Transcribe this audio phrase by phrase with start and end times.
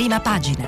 [0.00, 0.66] prima pagina.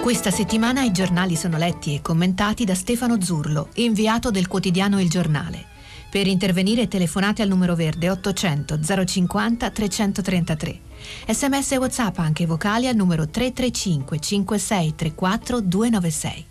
[0.00, 5.10] Questa settimana i giornali sono letti e commentati da Stefano Zurlo, inviato del quotidiano Il
[5.10, 5.66] Giornale.
[6.10, 10.83] Per intervenire telefonate al numero verde 800 050 333.
[11.26, 16.46] Sms e WhatsApp anche vocali al numero 335 5634 296.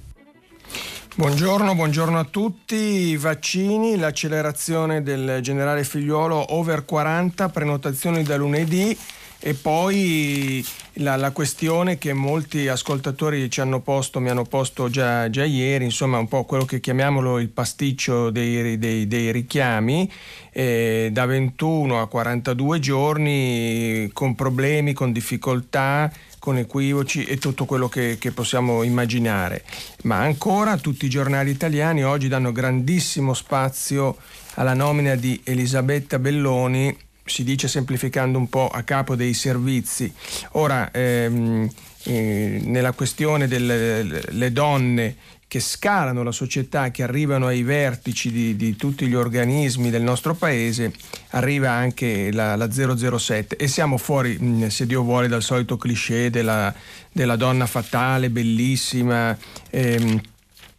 [1.16, 3.16] Buongiorno, buongiorno a tutti.
[3.18, 8.98] Vaccini, l'accelerazione del generale figliuolo over 40, prenotazioni da lunedì.
[9.46, 15.30] E poi la, la, questione che molti ascoltatori ci hanno posto, mi hanno posto già,
[15.30, 20.10] già ieri, insomma un po' quello che chiamiamolo il pasticcio dei, dei, dei richiami,
[20.50, 27.90] eh, da 21 a 42 giorni con problemi, con difficoltà, con equivoci e tutto quello
[27.90, 29.66] che, che, possiamo immaginare.
[30.04, 34.16] Ma ancora tutti i giornali italiani oggi danno grandissimo spazio
[34.54, 40.12] alla nomina di Elisabetta Belloni si dice semplificando un po' a capo dei servizi.
[40.52, 41.70] Ora, ehm,
[42.04, 45.16] eh, nella questione delle donne
[45.54, 50.34] che scalano la società, che arrivano ai vertici di, di, tutti gli organismi del nostro
[50.34, 50.92] paese,
[51.30, 56.74] arriva anche la, la 007 e siamo fuori, se Dio vuole, dal solito cliché della,
[57.12, 59.38] della donna fatale, bellissima.
[59.70, 60.20] Ehm,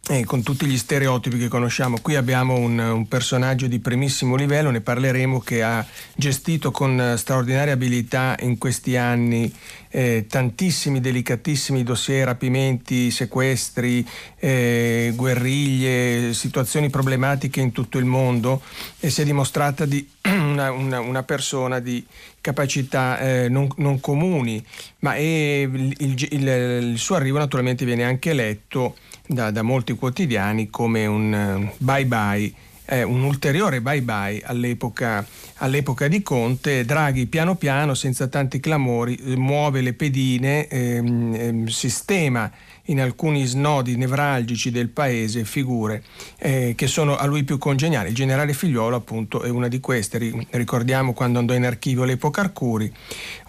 [0.07, 1.97] eh, con tutti gli stereotipi che conosciamo.
[1.99, 7.73] Qui abbiamo un, un, personaggio di primissimo livello, ne parleremo, che ha gestito con straordinaria
[7.73, 9.51] abilità in questi anni
[9.89, 14.05] eh, tantissimi delicatissimi dossier, rapimenti, sequestri,
[14.37, 18.61] eh, guerriglie, situazioni problematiche in tutto il mondo
[18.99, 22.05] e si è dimostrata di una, una, una persona di
[22.41, 24.63] capacità eh, non, non, comuni,
[24.99, 26.47] ma il, il, il,
[26.91, 28.95] il suo arrivo naturalmente viene anche letto
[29.27, 32.53] da, da molti quotidiani come un uh, bye bye
[32.85, 35.25] eh, un ulteriore bye bye all'epoca,
[35.55, 36.85] all'epoca, di Conte.
[36.85, 42.51] Draghi piano piano, senza tanti clamori, eh, muove le pedine, ehm, ehm, sistema
[42.85, 46.03] in alcuni snodi nevralgici del paese figure
[46.37, 48.09] eh, che sono a lui più congeniali.
[48.09, 52.91] Il generale Figliuolo appunto è una di queste, ricordiamo quando andò in archivio l'epoca Arcuri,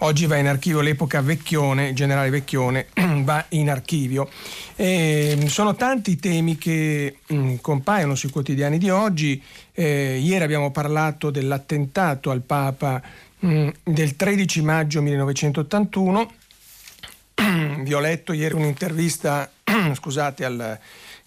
[0.00, 2.86] oggi va in archivio l'epoca Vecchione, il generale Vecchione
[3.22, 4.28] va in archivio.
[4.75, 9.42] E, mm, sono tanti i temi che mh, mm, compaiono sui quotidiani di oggi,
[9.72, 13.02] eh, ieri abbiamo parlato dell'attentato al Papa
[13.41, 16.30] mh, mm, del 13 maggio 1981
[17.86, 19.48] vi ho letto ieri un'intervista
[19.94, 20.76] scusate, al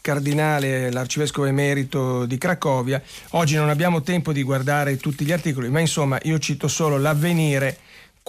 [0.01, 3.01] cardinale, l'arcivescovo emerito di Cracovia.
[3.29, 7.77] Oggi non abbiamo tempo di guardare tutti gli articoli, ma insomma io cito solo l'avvenire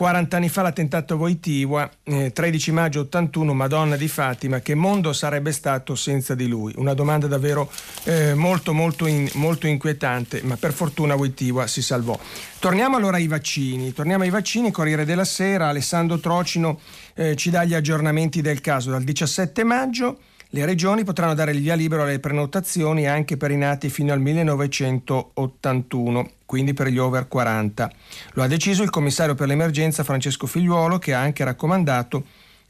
[0.00, 5.12] 40 anni fa l'attentato a Voitiva, eh, 13 maggio 81, Madonna di Fatima, che mondo
[5.12, 6.72] sarebbe stato senza di lui?
[6.76, 7.70] Una domanda davvero
[8.04, 12.19] eh, molto, molto, in, molto, inquietante, ma per fortuna Voitiva si salvò.
[12.58, 16.80] Torniamo allora ai vaccini, torniamo ai vaccini, Corriere della Sera, Alessandro Trocino
[17.15, 20.19] eh, ci dà gli aggiornamenti del caso dal 17 maggio.
[20.53, 24.19] Le regioni potranno dare il via libero alle prenotazioni anche per i nati fino al
[24.21, 27.88] 1981, quindi per gli over 40.
[28.32, 32.25] Lo ha deciso il commissario per l'emergenza Francesco Figliuolo che ha anche raccomandato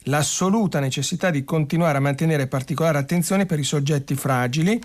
[0.04, 4.80] l'assoluta necessità di continuare a mantenere particolare attenzione per i soggetti fragili,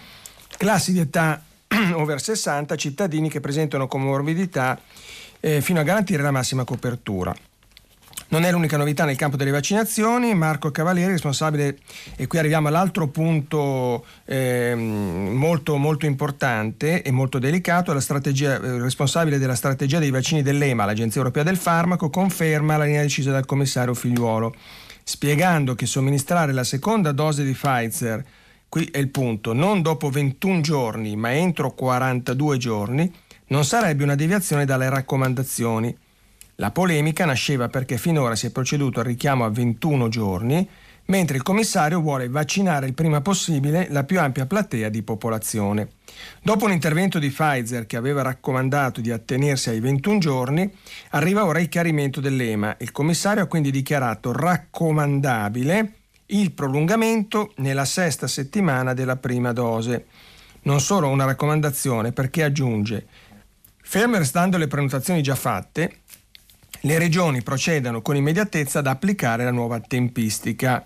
[0.57, 1.43] classi di età
[1.93, 4.79] over 60, cittadini che presentano comorbidità
[5.39, 7.35] eh, fino a garantire la massima copertura.
[8.27, 11.77] Non è l'unica novità nel campo delle vaccinazioni, Marco Cavalieri, responsabile,
[12.15, 19.37] e qui arriviamo all'altro punto eh, molto, molto importante e molto delicato, la eh, responsabile
[19.37, 23.93] della strategia dei vaccini dell'EMA, l'Agenzia Europea del Farmaco, conferma la linea decisa dal commissario
[23.93, 24.55] Figliuolo,
[25.03, 28.25] spiegando che somministrare la seconda dose di Pfizer,
[28.67, 33.13] qui è il punto, non dopo 21 giorni ma entro 42 giorni,
[33.47, 35.95] non sarebbe una deviazione dalle raccomandazioni
[36.55, 40.69] la polemica nasceva perché finora si è proceduto al richiamo a 21 giorni,
[41.07, 45.89] mentre il commissario vuole vaccinare il prima possibile la più ampia platea di popolazione.
[46.41, 50.71] Dopo un intervento di Pfizer che aveva raccomandato di attenersi ai 21 giorni,
[51.09, 52.77] arriva ora il chiarimento dell'EMA.
[52.79, 55.93] Il commissario ha quindi dichiarato raccomandabile
[56.27, 60.05] il prolungamento nella sesta settimana della prima dose.
[60.63, 63.05] Non solo una raccomandazione perché aggiunge,
[63.83, 65.99] ferme restando le prenotazioni già fatte,
[66.85, 70.85] le regioni procedano con immediatezza ad applicare la nuova tempistica.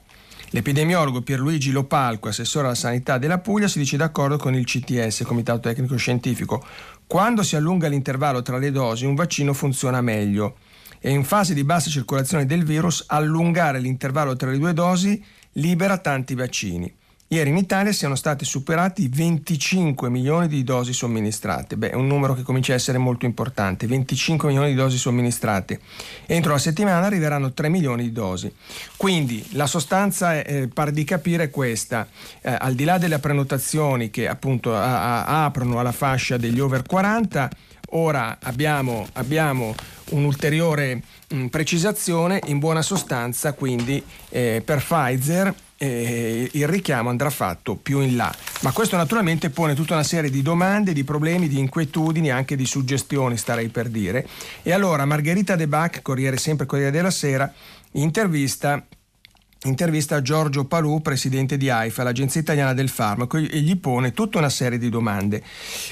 [0.52, 5.60] L'epidemiologo Pierluigi Lopalco, assessore alla sanità della Puglia, si dice d'accordo con il CTS, Comitato
[5.60, 6.66] Tecnico Scientifico.
[7.06, 10.56] Quando si allunga l'intervallo tra le dosi, un vaccino funziona meglio.
[11.00, 15.22] E in fase di bassa circolazione del virus, allungare l'intervallo tra le due dosi
[15.54, 16.96] libera tanti vaccini.
[17.32, 21.78] Ieri in Italia siano stati superati 25 milioni di dosi somministrate.
[21.78, 23.86] Beh, è un numero che comincia a essere molto importante.
[23.86, 25.80] 25 milioni di dosi somministrate.
[26.26, 28.52] Entro la settimana arriveranno 3 milioni di dosi.
[28.98, 32.08] Quindi la sostanza, eh, par di capire, questa.
[32.42, 36.82] Eh, al di là delle prenotazioni che appunto a, a, aprono alla fascia degli over
[36.82, 37.48] 40,
[37.90, 39.76] ora abbiamo, abbiamo
[40.10, 42.42] un'ulteriore mh, precisazione.
[42.46, 48.34] In buona sostanza, quindi, eh, per Pfizer eh, il richiamo andrà fatto più in là.
[48.62, 52.66] Ma questo naturalmente pone tutta una serie di domande, di problemi, di inquietudini, anche di
[52.66, 54.28] suggestioni, starei per dire.
[54.62, 57.52] E allora Margherita De Bac, Corriere sempre Corriere della Sera,
[57.94, 58.86] intervista
[59.64, 64.50] intervista Giorgio Palù, presidente di AIFA, l'Agenzia Italiana del Farmaco, e gli pone tutta una
[64.50, 65.44] serie di domande.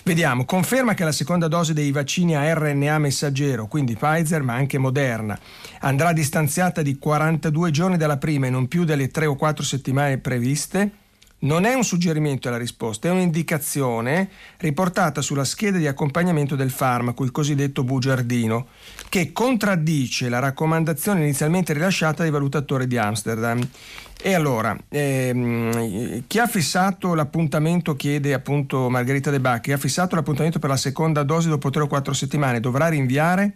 [0.04, 4.78] Vediamo, conferma che la seconda dose dei vaccini a RNA messaggero, quindi Pfizer ma anche
[4.78, 5.38] Moderna,
[5.80, 10.18] andrà distanziata di 42 giorni dalla prima e non più delle 3 o 4 settimane
[10.18, 11.06] previste?
[11.48, 17.24] Non è un suggerimento la risposta, è un'indicazione riportata sulla scheda di accompagnamento del farmaco,
[17.24, 18.68] il cosiddetto bugiardino,
[19.08, 23.66] che contraddice la raccomandazione inizialmente rilasciata dai valutatori di Amsterdam.
[24.22, 30.60] E allora, ehm, chi ha fissato l'appuntamento, chiede appunto Margherita De Bacchi, ha fissato l'appuntamento
[30.60, 33.54] per la seconda dose dopo 3 o 4 settimane, dovrà rinviare?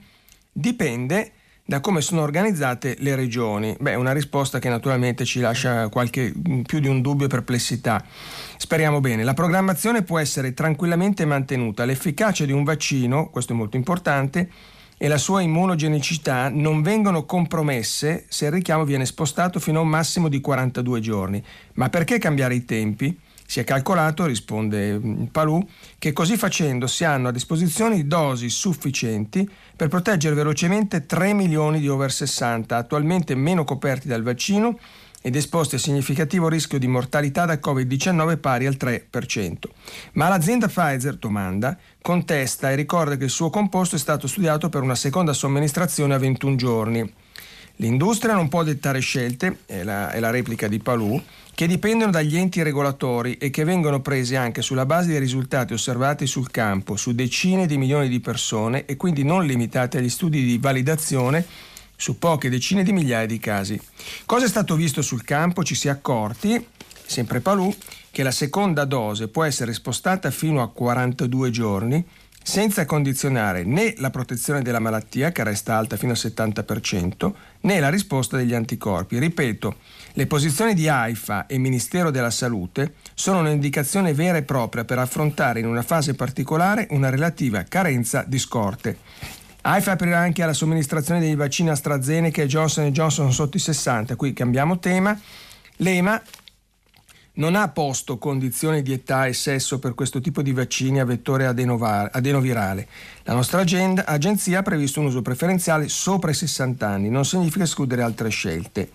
[0.49, 1.31] Dipende
[1.71, 3.73] da come sono organizzate le regioni.
[3.79, 6.33] Beh, una risposta che naturalmente ci lascia qualche,
[6.65, 8.03] più di un dubbio e perplessità.
[8.57, 9.23] Speriamo bene.
[9.23, 11.85] La programmazione può essere tranquillamente mantenuta.
[11.85, 14.49] L'efficacia di un vaccino, questo è molto importante,
[14.97, 19.87] e la sua immunogenicità non vengono compromesse se il richiamo viene spostato fino a un
[19.87, 21.41] massimo di 42 giorni.
[21.75, 23.17] Ma perché cambiare i tempi?
[23.51, 25.61] Si è calcolato, risponde mm, Palù,
[25.99, 29.45] che così facendo si hanno a disposizione dosi sufficienti
[29.75, 34.79] per proteggere velocemente 3 milioni di over 60, attualmente meno coperti dal vaccino
[35.21, 39.57] ed esposti a significativo rischio di mortalità da Covid-19 pari al 3%.
[40.13, 44.81] Ma l'azienda Pfizer, domanda, contesta e ricorda che il suo composto è stato studiato per
[44.81, 47.13] una seconda somministrazione a 21 giorni.
[47.75, 51.21] L'industria non può dettare scelte, è la, è la replica di Palù,
[51.53, 56.25] che dipendono dagli enti regolatori e che vengono prese anche sulla base dei risultati osservati
[56.25, 60.57] sul campo su decine di milioni di persone e quindi non limitate agli studi di
[60.57, 61.45] validazione
[61.95, 63.79] su poche decine di migliaia di casi.
[64.25, 65.63] Cosa è stato visto sul campo?
[65.63, 66.65] Ci si è accorti,
[67.05, 67.71] sempre Palù,
[68.09, 72.05] che la seconda dose può essere spostata fino a 42 giorni
[72.43, 77.89] senza condizionare né la protezione della malattia, che resta alta fino al 70%, né la
[77.89, 79.19] risposta degli anticorpi.
[79.19, 79.75] Ripeto,
[80.13, 85.59] le posizioni di AIFA e Ministero della Salute sono un'indicazione vera e propria per affrontare
[85.59, 88.97] in una fase particolare una relativa carenza di scorte.
[89.61, 94.15] AIFA aprirà anche alla somministrazione dei vaccini AstraZeneca e Johnson Johnson sotto i 60.
[94.15, 95.17] Qui cambiamo tema.
[95.77, 96.21] L'EMA
[97.33, 101.45] non ha posto condizioni di età e sesso per questo tipo di vaccini a vettore
[101.45, 102.87] adenovirale.
[103.23, 107.63] La nostra agenda, agenzia ha previsto un uso preferenziale sopra i 60 anni, non significa
[107.63, 108.89] escludere altre scelte.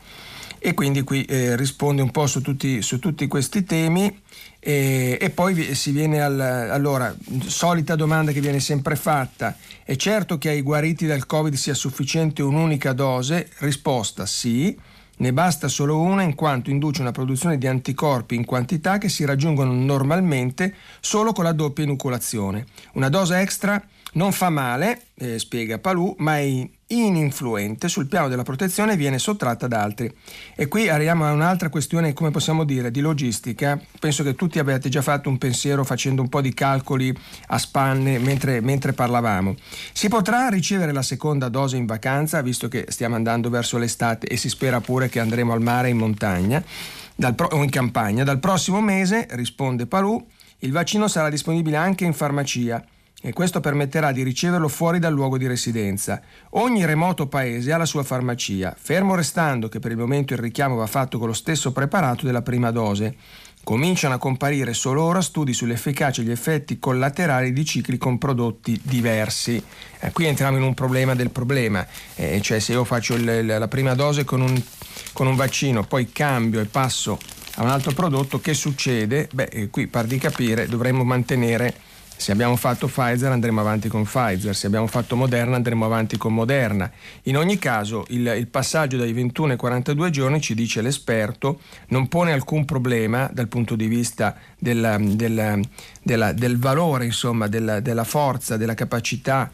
[0.59, 4.23] E quindi qui eh, risponde un po' su tutti, su tutti questi temi
[4.59, 7.15] e, e, poi si viene al, allora,
[7.47, 12.43] solita domanda che viene sempre fatta, è certo che ai guariti dal Covid sia sufficiente
[12.43, 13.49] un'unica dose?
[13.59, 14.77] Risposta sì
[15.19, 19.25] ne basta solo una in quanto induce una produzione di anticorpi in quantità che si
[19.25, 22.67] raggiungono normalmente solo con la doppia inoculazione.
[22.93, 28.45] Una dose extra non fa male, eh, spiega Palù, ma è ininfluente sul piano della
[28.45, 30.12] protezione viene sottratta da altri.
[30.55, 33.81] E qui arriviamo a un'altra questione, come possiamo dire, di logistica.
[33.99, 37.16] Penso che tutti abbiate già fatto un pensiero facendo un po' di calcoli
[37.49, 39.57] a spanne mentre, mentre parlavamo.
[39.93, 44.37] Si potrà ricevere la seconda dose in vacanza, visto che stiamo andando verso l'estate e
[44.37, 46.62] si spera pure che andremo al mare in montagna
[47.35, 48.25] pro- o in campagna.
[48.25, 50.25] Dal prossimo mese, risponde Palù,
[50.61, 52.85] il vaccino sarà disponibile anche in farmacia
[53.23, 56.20] e questo permetterà di riceverlo fuori dal luogo di residenza.
[56.50, 60.76] Ogni remoto paese ha la sua farmacia, fermo restando che per il momento il richiamo
[60.76, 63.16] va fatto con lo stesso preparato della prima dose.
[63.64, 68.80] Cominciano a comparire solo ora studi sull'efficacia e gli effetti collaterali di cicli con prodotti
[68.80, 69.61] diversi.
[69.99, 73.66] Eh, qui entriamo in un problema del problema, eh, cioè se io faccio il, la
[73.66, 74.62] prima dose con un,
[75.12, 77.18] con un vaccino, poi cambio e passo
[77.56, 79.28] a un altro prodotto, che succede?
[79.32, 81.75] Beh, eh, qui par di capire dovremmo mantenere
[82.16, 86.32] se abbiamo fatto Pfizer andremo avanti con Pfizer, se abbiamo fatto Moderna andremo avanti con
[86.32, 86.90] Moderna.
[87.25, 92.08] In ogni caso il, il, passaggio dai 21 ai 42 giorni, ci dice l'esperto, non
[92.08, 95.58] pone alcun problema dal punto di vista della, della,
[96.02, 99.50] della, del valore, insomma, della, della forza, della capacità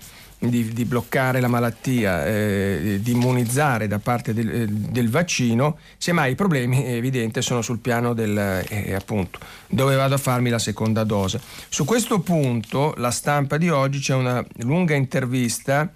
[0.48, 6.32] di, di bloccare la malattia, eh, di immunizzare da parte del, eh, del, vaccino, semmai
[6.32, 8.36] i problemi è evidente sono sul piano del
[8.68, 11.40] eh, appunto dove vado a farmi la seconda dose.
[11.68, 15.92] Su questo punto la stampa di oggi c'è una lunga intervista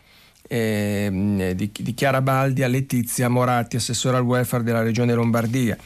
[0.48, 5.76] eh, di, di Chiara Baldi a Letizia Moratti, assessore al welfare della regione Lombardia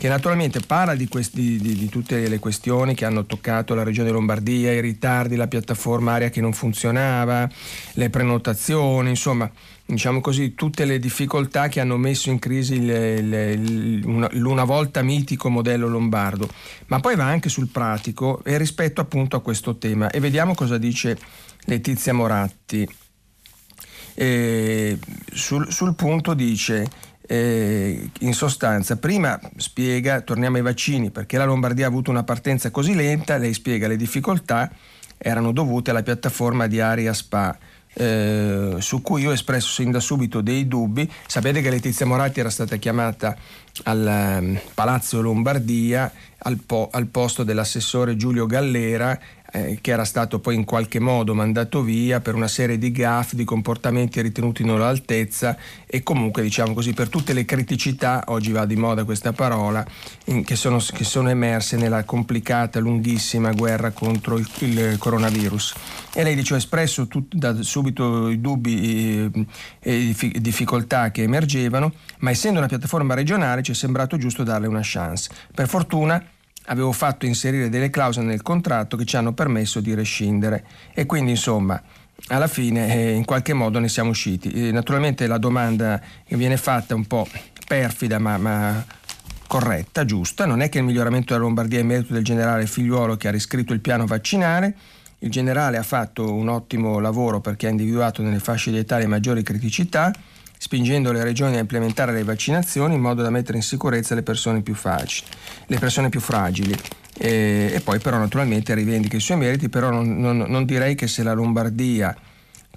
[0.00, 4.08] che naturalmente parla di, questi, di, di, tutte le questioni che hanno toccato la regione
[4.08, 7.46] Lombardia, i ritardi, la piattaforma aria che non funzionava,
[7.92, 9.50] le prenotazioni, insomma
[9.84, 15.50] diciamo così, tutte le difficoltà che hanno messo in crisi le, le, l'una volta mitico
[15.50, 16.48] modello lombardo,
[16.86, 20.78] ma poi va anche sul pratico e rispetto appunto a questo tema e vediamo cosa
[20.78, 21.18] dice
[21.66, 22.88] Letizia Moratti.
[24.14, 24.98] Eh,
[25.30, 26.88] sul, sul punto dice
[27.32, 32.72] eh, in sostanza, prima spiega, torniamo ai vaccini, perché la Lombardia ha avuto una partenza
[32.72, 34.68] così lenta, lei spiega le difficoltà
[35.16, 37.56] erano dovute alla piattaforma di Aria Spa.
[37.92, 41.10] Eh, su cui io ho espresso sin da subito dei dubbi.
[41.26, 43.36] Sapete che Letizia Moratti era stata chiamata
[43.84, 49.18] al um, Palazzo Lombardia al, po- al, posto dell'assessore Giulio Gallera
[49.52, 53.32] eh, che era stato poi in qualche modo mandato via per una serie di gaff,
[53.32, 58.64] di comportamenti ritenuti non all'altezza e comunque diciamo così per tutte le criticità, oggi va
[58.64, 59.84] di moda questa parola,
[60.26, 65.74] in, che, sono, che, sono, emerse nella complicata, lunghissima guerra contro il, il coronavirus.
[66.14, 69.30] E lei dice ho espresso tut, da subito i dubbi
[69.80, 74.66] eh, e difficoltà che emergevano, ma essendo una piattaforma regionale ci è sembrato giusto darle
[74.66, 75.30] una chance.
[75.54, 76.22] Per fortuna
[76.70, 80.64] avevo fatto inserire delle clausole nel contratto che ci hanno permesso di rescindere.
[80.94, 81.80] E quindi insomma
[82.28, 84.50] alla fine eh, in qualche modo ne siamo usciti.
[84.50, 87.26] Eh, naturalmente la domanda che viene fatta è un po'
[87.66, 88.84] perfida ma, ma
[89.46, 93.28] corretta, giusta, non è che il miglioramento della Lombardia è merito del generale Figliuolo che
[93.28, 94.76] ha riscritto il piano vaccinale,
[95.18, 99.06] il generale ha fatto un ottimo lavoro perché ha individuato nelle fasce di età le
[99.06, 100.12] maggiori criticità,
[100.62, 104.60] spingendo le regioni a implementare le vaccinazioni in modo da mettere in sicurezza le persone
[104.60, 105.26] più, facili,
[105.64, 106.76] le persone più fragili.
[107.16, 111.06] E, e, poi però naturalmente rivendica i suoi meriti, però non, non, non direi che
[111.06, 112.14] se la Lombardia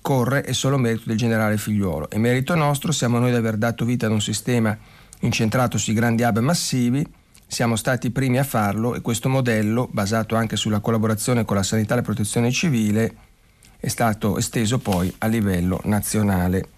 [0.01, 2.09] corre è solo merito del generale figliuolo.
[2.09, 4.77] È merito nostro, siamo noi ad aver dato vita ad un sistema
[5.19, 7.05] incentrato sui grandi hub massivi,
[7.45, 11.63] siamo stati i primi a farlo e questo modello, basato anche sulla collaborazione con la
[11.63, 13.13] sanità e la protezione civile,
[13.77, 16.72] è stato esteso poi a livello nazionale.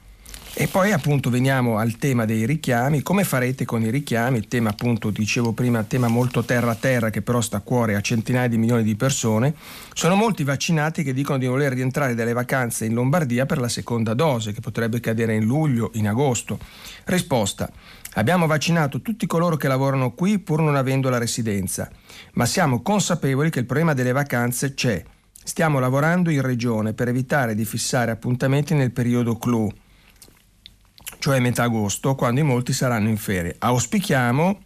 [0.58, 5.10] E poi appunto veniamo al tema dei richiami, come farete con i richiami, tema appunto
[5.10, 8.58] dicevo prima, tema molto terra a terra che però sta a cuore a centinaia di
[8.58, 9.54] milioni di persone,
[9.94, 14.14] sono molti vaccinati che dicono di voler rientrare dalle vacanze in Lombardia per la seconda
[14.14, 16.58] dose che potrebbe cadere in luglio, in agosto.
[17.04, 17.70] Risposta,
[18.14, 21.92] abbiamo vaccinato tutti coloro che lavorano qui pur non avendo la residenza,
[22.36, 25.04] ma siamo consapevoli che il problema delle vacanze c'è.
[25.44, 29.70] Stiamo lavorando in regione per evitare di fissare appuntamenti nel periodo clou
[31.26, 33.56] cioè metà agosto, quando i molti saranno in ferie.
[33.58, 34.60] Auspichiamo,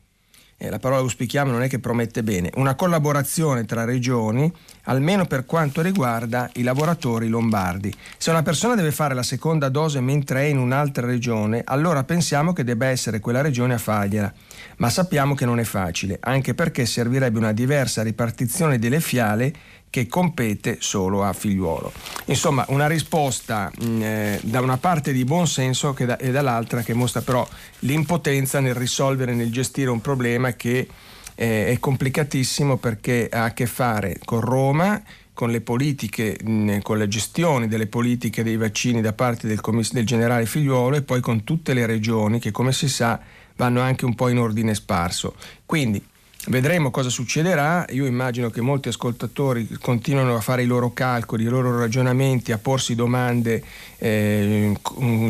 [0.57, 4.51] eh, la parola auspichiamo non è che promette bene, una collaborazione tra regioni,
[4.83, 7.95] almeno per quanto riguarda i lavoratori lombardi.
[8.17, 12.51] Se una persona deve fare la seconda dose mentre è in un'altra regione, allora pensiamo
[12.51, 14.33] che debba essere quella regione a fargliela.
[14.79, 19.53] Ma sappiamo che non è facile, anche perché servirebbe una diversa ripartizione delle fiale
[19.89, 21.91] che compete solo a figliuolo.
[22.25, 26.93] Insomma, una risposta mm, eh, da una parte di buon senso da, e dall'altra che
[26.93, 27.47] mostra però
[27.79, 30.87] l'impotenza nel risolvere, nel gestire un problema che
[31.35, 35.01] eh, è complicatissimo perché ha a che fare con Roma,
[35.33, 39.61] con le politiche, mh, mm, con la gestione delle politiche dei vaccini da parte del,
[39.61, 43.19] commiss- del generale figliuolo e poi con tutte le regioni che come si sa
[43.55, 45.35] vanno anche un po' in ordine sparso.
[45.65, 46.03] Quindi
[46.47, 51.47] Vedremo cosa succederà, io immagino che molti ascoltatori continuano a fare i loro calcoli, i
[51.47, 53.61] loro ragionamenti, a porsi domande
[53.97, 54.73] eh,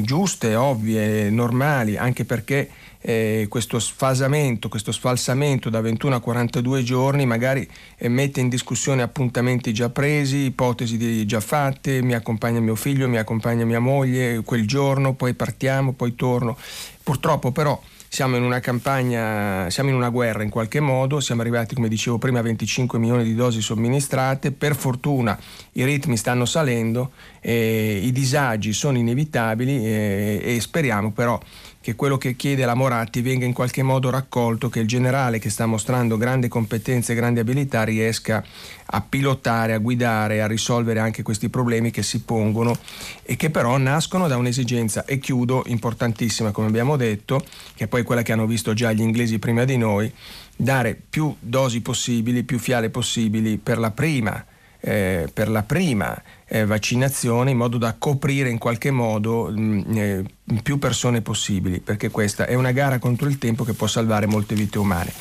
[0.01, 2.69] giuste, ovvie, normali, anche perché
[3.01, 9.01] eh, questo sfasamento, questo sfalsamento da 21 a 42 giorni magari eh, mette in discussione
[9.01, 14.67] appuntamenti già presi, ipotesi già fatte, mi accompagna mio figlio, mi accompagna mia moglie quel
[14.67, 16.55] giorno, poi partiamo, poi torno.
[17.01, 21.75] Purtroppo però siamo in una campagna, siamo in una guerra in qualche modo, siamo arrivati
[21.75, 25.39] come dicevo prima a 25 milioni di dosi somministrate, per fortuna
[25.73, 31.39] i ritmi stanno salendo, eh, i disagi sono inevitabili eh, e speriamo però
[31.81, 35.49] che quello che chiede la Moratti venga in qualche modo raccolto, che il generale che
[35.49, 38.43] sta mostrando grandi competenze e grandi abilità riesca
[38.85, 42.77] a pilotare, a guidare, a risolvere anche questi problemi che si pongono
[43.23, 47.43] e che però nascono da un'esigenza, e chiudo, importantissima come abbiamo detto,
[47.75, 50.11] che è poi quella che hanno visto già gli inglesi prima di noi,
[50.55, 54.45] dare più dosi possibili, più fiale possibili per la prima
[54.81, 59.97] eh, per la prima eh, vaccinazione in modo da coprire in qualche modo mh, mm,
[59.97, 60.23] eh,
[60.63, 64.55] più persone possibili, perché questa è una gara contro il tempo che può salvare molte
[64.55, 65.11] vite umane.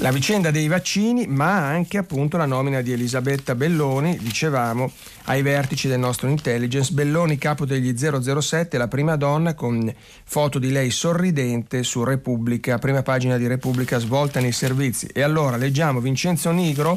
[0.00, 4.92] La vicenda dei vaccini, ma anche appunto la nomina di Elisabetta Belloni, dicevamo,
[5.24, 6.92] ai vertici del nostro intelligence.
[6.92, 9.92] Belloni, capo degli 007, la prima donna con
[10.22, 15.08] foto di lei sorridente su Repubblica, prima pagina di Repubblica svolta nei servizi.
[15.12, 16.96] E allora leggiamo Vincenzo Nigro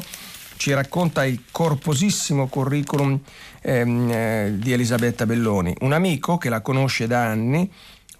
[0.62, 3.18] ci racconta il corposissimo curriculum
[3.62, 7.68] ehm, eh, di Elisabetta Belloni, un amico che la conosce da anni,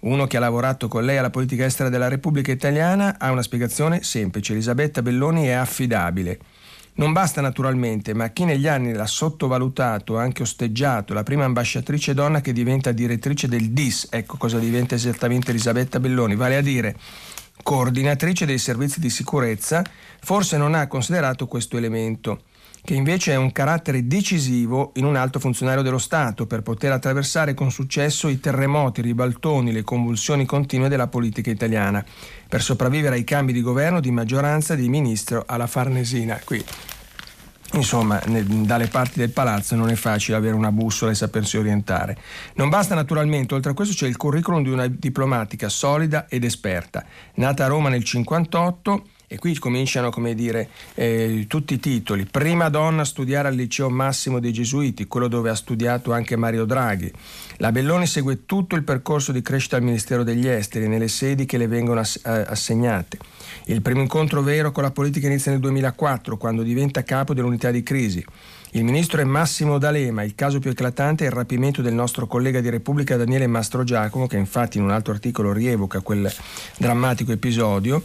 [0.01, 4.03] uno che ha lavorato con lei alla politica estera della Repubblica Italiana, ha una spiegazione
[4.03, 4.51] semplice.
[4.51, 6.37] Elisabetta Belloni è affidabile.
[6.95, 12.41] Non basta naturalmente, ma chi negli anni l'ha sottovalutato, anche osteggiato, la prima ambasciatrice donna
[12.41, 16.93] che diventa direttrice del DIS, ecco cosa diventa esattamente Elisabetta Belloni, vale a dire
[17.61, 19.83] coordinatrice dei servizi di sicurezza,
[20.21, 22.43] forse non ha considerato questo elemento,
[22.83, 27.53] che invece è un carattere decisivo in un alto funzionario dello Stato per poter attraversare
[27.53, 32.03] con successo i terremoti, i ribaltoni, le convulsioni continue della politica italiana,
[32.49, 36.39] per sopravvivere ai cambi di governo, di maggioranza, di ministro alla Farnesina.
[36.43, 36.63] Qui
[37.73, 42.17] Insomma, dalle parti del palazzo non è facile avere una bussola e sapersi orientare.
[42.55, 47.03] Non basta naturalmente, oltre a questo c'è il curriculum di una diplomatica solida ed esperta.
[47.35, 49.03] Nata a Roma nel 1958,
[49.33, 52.27] e qui cominciano, come dire, eh, tutti i titoli.
[52.29, 56.65] Prima donna a studiare al liceo Massimo dei Gesuiti, quello dove ha studiato anche Mario
[56.65, 57.11] Draghi.
[57.57, 61.57] La Belloni segue tutto il percorso di crescita al Ministero degli Esteri, nelle sedi che
[61.57, 63.17] le vengono ass- assegnate.
[63.65, 67.81] Il primo incontro vero con la politica inizia nel 2004, quando diventa capo dell'unità di
[67.81, 68.23] crisi.
[68.73, 72.61] Il ministro è Massimo D'Alema, il caso più eclatante è il rapimento del nostro collega
[72.61, 76.31] di Repubblica Daniele Mastro Giacomo, che infatti in un altro articolo rievoca quel
[76.77, 78.03] drammatico episodio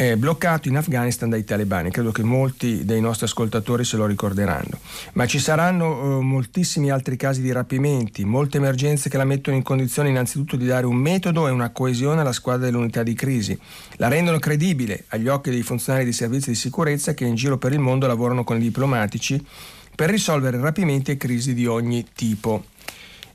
[0.00, 1.90] eh, bloccato in Afghanistan dai talebani.
[1.90, 4.78] Credo che molti dei nostri ascoltatori se lo ricorderanno.
[5.14, 9.64] Ma ci saranno eh, moltissimi altri casi di rapimenti, molte emergenze che la mettono in
[9.64, 13.58] condizione innanzitutto di dare un metodo e una coesione alla squadra dell'unità di crisi.
[13.96, 17.72] La rendono credibile agli occhi dei funzionari di servizi di sicurezza che in giro per
[17.72, 19.44] il mondo lavorano con i diplomatici
[19.96, 22.66] per risolvere rapimenti e crisi di ogni tipo.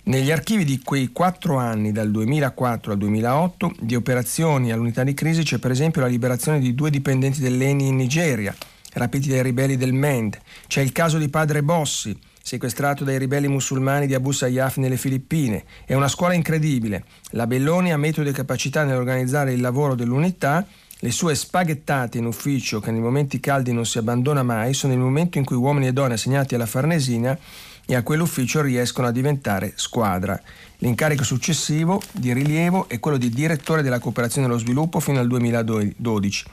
[0.05, 5.43] Negli archivi di quei quattro anni, dal 2004 al 2008, di operazioni all'unità di crisi
[5.43, 8.53] c'è per esempio la liberazione di due dipendenti dell'ENI in Nigeria,
[8.95, 10.37] rapiti dai ribelli del MEND.
[10.67, 15.63] C'è il caso di padre Bossi, sequestrato dai ribelli musulmani di Abu Sayyaf nelle Filippine.
[15.85, 17.05] È una scuola incredibile.
[17.29, 20.67] La Belloni ha metodo e capacità nell'organizzare il lavoro dell'unità.
[20.99, 24.99] Le sue spaghettate in ufficio, che nei momenti caldi non si abbandona mai, sono il
[24.99, 27.39] momento in cui uomini e donne assegnati alla Farnesina
[27.85, 30.39] e a quell'ufficio riescono a diventare squadra.
[30.77, 35.27] L'incarico successivo di rilievo è quello di direttore della cooperazione e dello sviluppo fino al
[35.27, 36.45] 2012.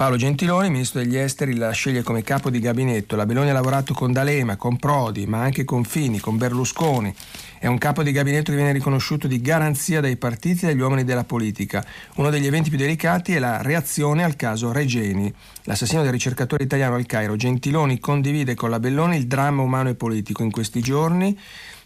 [0.00, 3.16] Paolo Gentiloni, ministro degli esteri, la sceglie come capo di gabinetto.
[3.16, 7.14] La Belloni ha lavorato con D'Alema, con Prodi, ma anche con Fini, con Berlusconi.
[7.58, 11.04] È un capo di gabinetto che viene riconosciuto di garanzia dai partiti e dagli uomini
[11.04, 11.84] della politica.
[12.14, 15.30] Uno degli eventi più delicati è la reazione al caso Regeni,
[15.64, 17.36] l'assassino del ricercatore italiano al Cairo.
[17.36, 21.38] Gentiloni condivide con la Belloni il dramma umano e politico in questi giorni,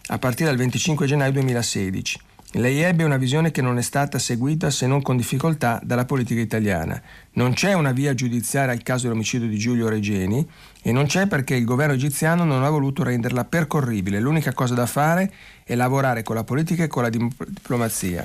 [0.07, 2.20] a partire dal 25 gennaio 2016.
[2.56, 6.40] Lei ebbe una visione che non è stata seguita se non con difficoltà dalla politica
[6.40, 7.02] italiana.
[7.32, 10.48] Non c'è una via giudiziaria al caso dell'omicidio di Giulio Regeni
[10.80, 14.20] e non c'è perché il governo egiziano non ha voluto renderla percorribile.
[14.20, 15.32] L'unica cosa da fare
[15.64, 18.24] è lavorare con la politica e con la diplomazia.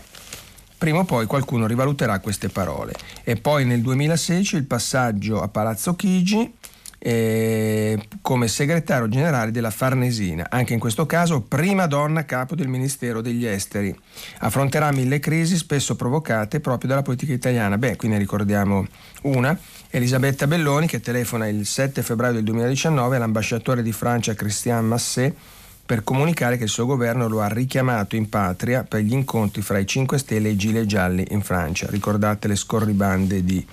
[0.78, 2.94] Prima o poi qualcuno rivaluterà queste parole.
[3.24, 6.54] E poi nel 2016 il passaggio a Palazzo Chigi
[7.00, 13.22] eh, come segretario generale della Farnesina, anche in questo caso prima donna capo del Ministero
[13.22, 13.98] degli Esteri.
[14.40, 17.78] Affronterà mille crisi spesso provocate proprio dalla politica italiana.
[17.78, 18.86] Beh, qui ne ricordiamo
[19.24, 19.58] una,
[19.90, 25.34] Elisabetta Belloni che telefona il 7 febbraio del 2019 all'ambasciatore di Francia Christian Massé
[25.90, 29.80] per comunicare che il suo governo lo ha richiamato in patria per gli incontri fra
[29.80, 31.88] i 5 Stelle e i Gilet Gialli in Francia.
[31.90, 33.66] Ricordate le scorribande di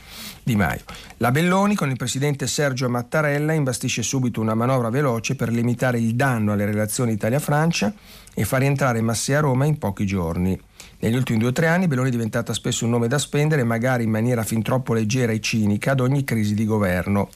[0.47, 0.83] di Maio.
[1.17, 6.15] La Belloni con il presidente Sergio Mattarella imbastisce subito una manovra veloce per limitare il
[6.15, 7.93] danno alle relazioni Italia-Francia
[8.33, 10.57] e far rientrare Massé a Roma in pochi giorni.
[11.01, 14.05] Negli ultimi due o tre anni Belloni è diventata spesso un nome da spendere, magari
[14.05, 17.29] in maniera fin troppo leggera e cinica, ad ogni crisi di governo.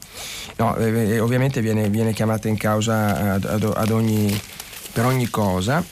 [0.58, 4.40] No, eh, eh ovviamente viene, viene, chiamata in causa ad, ad, ad ogni,
[4.92, 5.84] per ogni cosa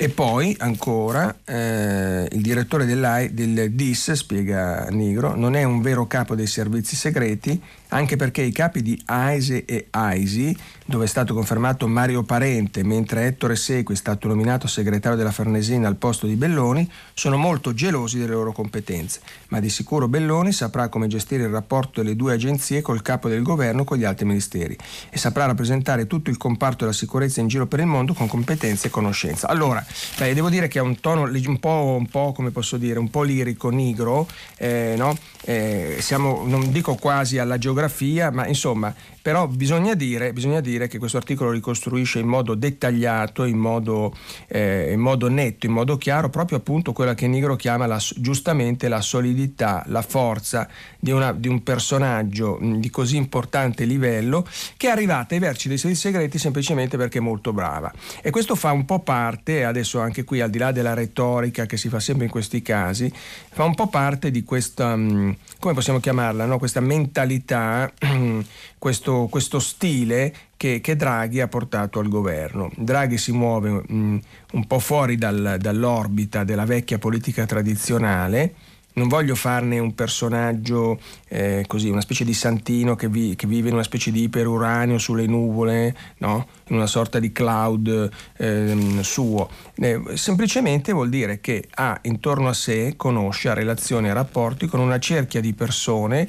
[0.00, 6.36] E poi ancora eh, il direttore del DIS, spiega Nigro, non è un vero capo
[6.36, 11.86] dei servizi segreti, anche perché i capi di AISE e AISI, dove è stato confermato
[11.86, 16.90] Mario Parente, mentre Ettore Sequi è stato nominato segretario della Farnesina al posto di Belloni,
[17.14, 22.02] sono molto gelosi delle loro competenze, ma di sicuro Belloni saprà come gestire il rapporto
[22.02, 24.76] delle due agenzie col capo del governo e con gli altri ministeri
[25.10, 28.88] e saprà rappresentare tutto il comparto della sicurezza in giro per il mondo con competenze
[28.88, 29.48] e conoscenza.
[29.48, 29.84] Allora,
[30.18, 33.10] beh, devo dire che ha un tono un po', un po', come posso dire, un
[33.10, 35.16] po' lirico, nigro, eh, no?
[35.42, 40.88] eh, siamo, non dico quasi alla geografia, geografia, ma insomma, però bisogna dire, bisogna dire
[40.88, 44.14] che questo articolo ricostruisce in modo dettagliato, in modo,
[44.46, 48.88] eh, in modo, netto, in modo chiaro, proprio appunto quella che Nigro chiama la, giustamente
[48.88, 54.90] la solidità, la forza di, una, di un personaggio di così importante livello che è
[54.90, 57.92] arrivata ai vertici dei servizi segreti semplicemente perché è molto brava.
[58.22, 61.76] E questo fa un po' parte, adesso anche qui al di là della retorica che
[61.76, 63.12] si fa sempre in questi casi,
[63.50, 66.58] fa un po' parte di questa, come possiamo chiamarla, no?
[66.58, 67.92] questa mentalità
[68.78, 72.70] questo, questo stile che, che, Draghi ha portato al governo.
[72.76, 74.20] Draghi si muove mh,
[74.52, 78.54] un po' fuori dal, dall'orbita della vecchia politica tradizionale
[78.98, 83.68] non voglio farne un personaggio eh, così, una specie di santino che, vi, che, vive
[83.68, 86.46] in una specie di iperuranio sulle nuvole, no?
[86.68, 89.48] in una sorta di cloud eh, suo.
[89.76, 94.80] Eh, semplicemente vuol dire che ha intorno a sé, conosce, ha relazioni e rapporti con
[94.80, 96.28] una cerchia di persone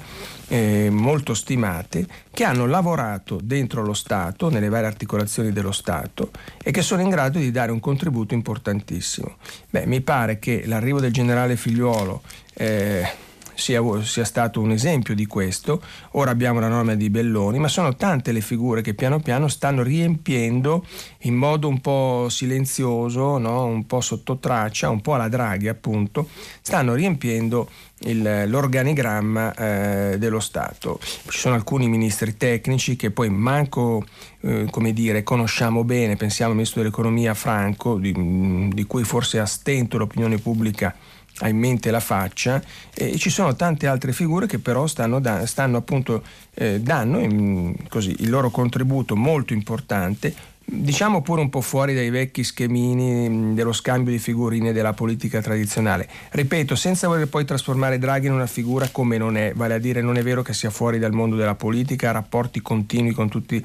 [0.49, 6.31] eh, molto stimate che hanno lavorato dentro lo Stato, nelle varie articolazioni dello Stato
[6.61, 9.37] e che sono in grado di dare un contributo importantissimo.
[9.69, 12.21] Beh, mi pare che l'arrivo del generale figliuolo
[12.53, 13.27] eh,
[13.59, 15.81] sia, sia, stato un esempio di questo.
[16.11, 19.83] Ora abbiamo la norma di Belloni, ma sono tante le figure che piano piano stanno
[19.83, 20.85] riempiendo
[21.23, 23.65] in modo un po' silenzioso, no?
[23.65, 26.27] un po' sotto traccia, un po' alla Draghi appunto,
[26.61, 27.69] stanno riempiendo
[28.01, 30.99] il, l'organigramma eh, dello Stato.
[31.01, 34.05] Ci sono alcuni ministri tecnici che poi manco,
[34.41, 39.45] eh, come dire, conosciamo bene, pensiamo al ministro dell'economia Franco, di, di cui forse ha
[39.45, 40.95] stento l'opinione pubblica
[41.39, 42.61] ha in mente la faccia
[42.93, 46.23] e ci sono tante altre figure che però stanno, da, stanno appunto
[46.53, 52.09] eh, danno in, così, il loro contributo molto importante diciamo pure un po' fuori dai
[52.09, 56.07] vecchi schemini dello scambio di figurine della politica tradizionale.
[56.29, 60.01] Ripeto, senza voler poi trasformare Draghi in una figura come non è, vale a dire
[60.01, 63.63] non è vero che sia fuori dal mondo della politica, ha rapporti continui con tutti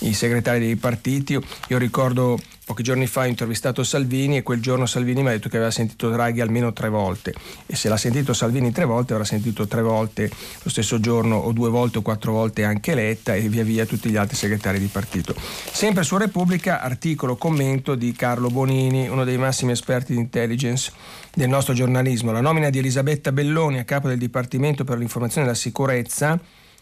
[0.00, 1.38] i segretari dei partiti.
[1.68, 5.48] Io ricordo Pochi giorni fa ho intervistato Salvini e quel giorno Salvini mi ha detto
[5.48, 7.34] che aveva sentito Draghi almeno tre volte
[7.66, 10.30] e se l'ha sentito Salvini tre volte avrà sentito tre volte
[10.62, 14.08] lo stesso giorno o due volte o quattro volte anche Letta e via via tutti
[14.08, 15.34] gli altri segretari di partito.
[15.36, 20.92] Sempre su Repubblica, articolo, commento di Carlo Bonini, uno dei massimi esperti di intelligence
[21.34, 22.30] del nostro giornalismo.
[22.30, 26.38] La nomina di Elisabetta Belloni a capo del Dipartimento per l'informazione e la sicurezza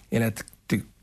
[0.09, 0.31] e la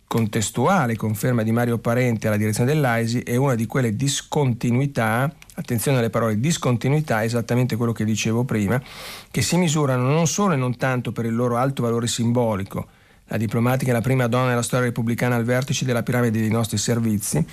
[0.08, 6.10] contestuale conferma di Mario Parente alla direzione dell'AISI è una di quelle discontinuità, attenzione alle
[6.10, 8.82] parole discontinuità, esattamente quello che dicevo prima,
[9.30, 12.88] che si misurano non solo e non tanto per il loro alto valore simbolico,
[13.26, 16.78] la diplomatica è la prima donna nella storia repubblicana al vertice della piramide dei nostri
[16.78, 17.46] servizi,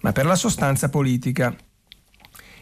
[0.00, 1.56] ma per la sostanza politica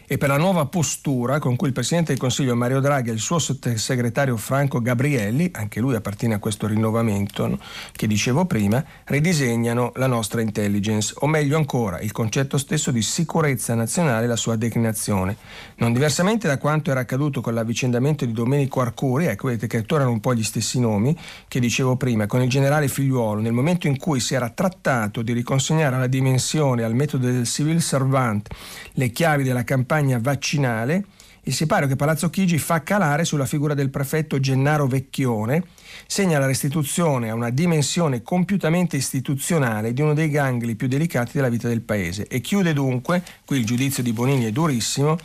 [0.05, 3.19] e per la nuova postura con cui il Presidente del Consiglio Mario Draghi e il
[3.19, 7.59] suo sottosegretario Franco Gabrielli, anche lui appartiene a questo rinnovamento no?
[7.93, 13.73] che dicevo prima, ridisegnano la nostra intelligence, o meglio ancora il concetto stesso di sicurezza
[13.75, 15.37] nazionale e la sua declinazione.
[15.77, 20.11] Non diversamente da quanto era accaduto con l'avvicendamento di Domenico Arcuri, ecco vedete che tornano
[20.11, 23.97] un po' gli stessi nomi che dicevo prima, con il generale Figliuolo, nel momento in
[23.97, 28.47] cui si era trattato di riconsegnare alla dimensione, al metodo del civil servant,
[28.93, 31.05] le chiavi della campagna campagna vaccinale,
[31.43, 35.63] il sipario che Palazzo Chigi fa calare sulla figura del prefetto Gennaro Vecchione
[36.07, 41.49] segna la restituzione a una dimensione compiutamente istituzionale di uno dei gangli più delicati della
[41.49, 42.25] vita del paese.
[42.25, 45.15] E chiude dunque, qui il giudizio di Bonini è durissimo,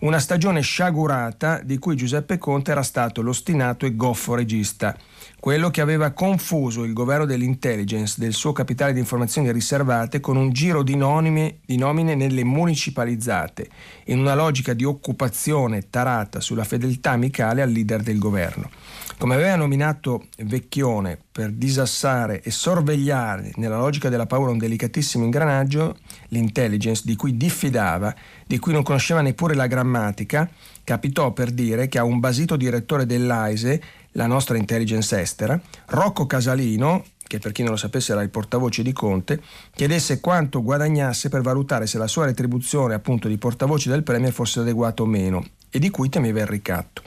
[0.00, 4.94] una stagione sciagurata di cui Giuseppe Conte era stato l'ostinato e goffo regista
[5.40, 10.52] quello che aveva confuso il governo dell'intelligence del suo capitale di informazioni riservate con un
[10.52, 13.68] giro di, nonime, di nomine nelle municipalizzate,
[14.06, 18.68] in una logica di occupazione tarata sulla fedeltà amicale al leader del governo.
[19.16, 25.96] Come aveva nominato Vecchione per disassare e sorvegliare nella logica della paura un delicatissimo ingranaggio,
[26.28, 28.14] l'intelligence di cui diffidava,
[28.46, 30.48] di cui non conosceva neppure la grammatica,
[30.84, 33.82] capitò per dire che a un basito direttore dell'AISE
[34.18, 38.82] la nostra intelligence estera, Rocco Casalino, che per chi non lo sapesse era il portavoce
[38.82, 39.40] di Conte,
[39.72, 44.58] chiedesse quanto guadagnasse per valutare se la sua retribuzione appunto di portavoce del Premier fosse
[44.58, 47.02] adeguata o meno, e di cui temeva il ricatto.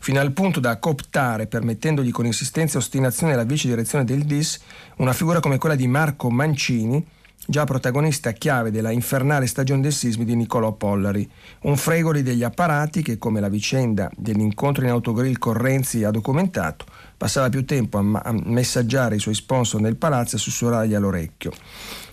[0.00, 4.60] Fino al punto da cooptare, permettendogli con insistenza e ostinazione la vice direzione del DIS,
[4.96, 7.04] una figura come quella di Marco Mancini,
[7.50, 11.26] già protagonista chiave della infernale stagione dei sismi di Niccolò Pollari,
[11.62, 16.84] un fregoli degli apparati che, come la vicenda dell'incontro in autogrill con Renzi ha documentato,
[17.16, 21.50] passava più tempo a, ma- a messaggiare i suoi sponsor nel palazzo e sussurrargli all'orecchio.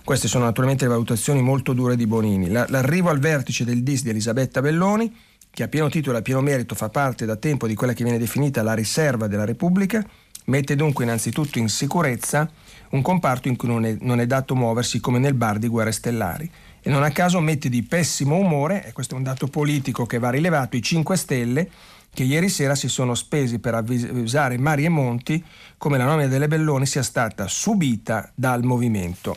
[0.06, 2.50] Queste sono naturalmente le valutazioni molto dure di Bonini.
[2.50, 5.14] La- l'arrivo al vertice del DIS di Elisabetta Belloni
[5.50, 8.04] che a pieno titolo e a pieno merito fa parte da tempo di quella che
[8.04, 10.06] viene definita la riserva della Repubblica,
[10.46, 12.50] mette dunque innanzitutto in sicurezza
[12.96, 15.92] un comparto in cui non è, non è dato muoversi come nel bar di Guerre
[15.92, 16.50] Stellari
[16.82, 20.20] e non a caso mette di pessimo umore, e questo è un dato politico che
[20.20, 21.70] va rilevato, i 5 Stelle
[22.14, 25.44] che ieri sera si sono spesi per avvisare Mari e Monti
[25.78, 29.36] come la nomina delle Belloni sia stata subita dal movimento.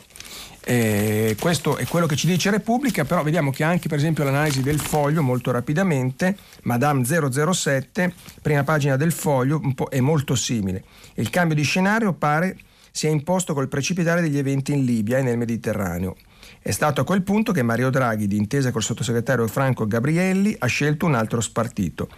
[0.62, 4.60] Eh, questo è quello che ci dice Repubblica, però vediamo che anche per esempio l'analisi
[4.60, 10.84] del foglio, molto rapidamente, Madame 007, prima pagina del foglio, è molto simile.
[11.14, 12.56] Il cambio di scenario pare
[12.90, 16.16] sia imposto col precipitare degli eventi in Libia e nel Mediterraneo.
[16.60, 21.06] È stato a quel punto che Mario Draghi, d'intesa col sottosegretario Franco Gabrielli, ha scelto
[21.06, 22.08] un altro spartito.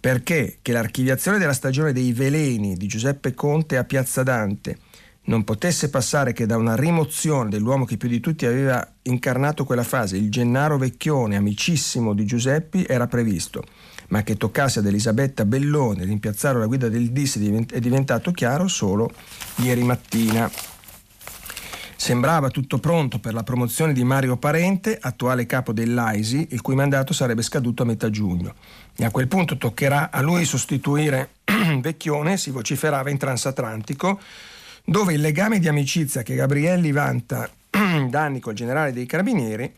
[0.00, 4.76] Perché che l'archiviazione della stagione dei veleni di Giuseppe Conte a Piazza Dante
[5.26, 9.82] non potesse passare che da una rimozione dell'uomo che più di tutti aveva incarnato quella
[9.82, 13.62] fase, il Gennaro Vecchione, amicissimo di Giuseppi, era previsto,
[14.08, 17.38] ma che toccasse ad Elisabetta Belloni rimpiazzare la guida del DIS
[17.70, 19.10] è diventato chiaro solo
[19.56, 20.50] ieri mattina.
[21.96, 27.14] Sembrava tutto pronto per la promozione di Mario Parente, attuale capo dell'AISI, il cui mandato
[27.14, 28.54] sarebbe scaduto a metà giugno.
[28.94, 31.30] E a quel punto toccherà a lui sostituire
[31.80, 34.20] Vecchione, si vociferava in transatlantico,
[34.84, 39.72] dove il legame di amicizia che Gabrielli vanta da anni col generale dei carabinieri,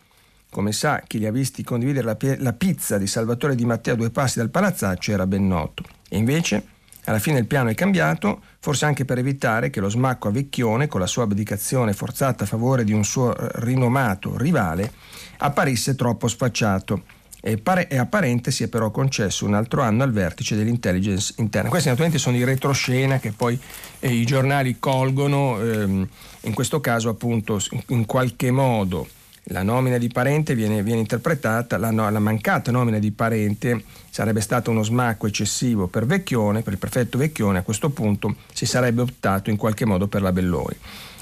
[0.56, 3.96] come sa chi li ha visti condividere la, la pizza di Salvatore Di Matteo a
[3.98, 5.84] due passi dal palazzaccio, era ben noto.
[6.08, 6.64] E invece,
[7.04, 10.86] alla fine il piano è cambiato, forse anche per evitare che lo smacco a Vecchione,
[10.86, 14.90] con la sua abdicazione forzata a favore di un suo eh, rinomato rivale,
[15.36, 17.02] apparisse troppo sfacciato
[17.42, 21.68] e, pare, apparente si è però concesso un altro anno al vertice dell'intelligence interna.
[21.68, 23.60] Questi naturalmente sono i retroscena che poi
[23.98, 26.08] eh, i giornali colgono, ehm,
[26.40, 29.06] in questo caso appunto in qualche modo
[29.50, 34.40] la nomina di parente viene, viene interpretata, la, no, la, mancata nomina di parente sarebbe
[34.40, 39.02] stato uno smacco eccessivo per Vecchione, per il prefetto Vecchione, a questo punto si sarebbe
[39.02, 40.76] optato in qualche modo per la Belloni.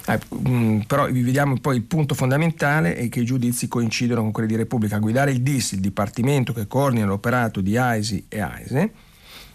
[0.06, 4.48] Eh, mm, però vediamo poi il punto fondamentale è che i giudizi coincidono con quelli
[4.48, 4.96] di Repubblica.
[4.96, 8.92] A guidare il DIS, il dipartimento che coordina l'operato di AISI e AISE,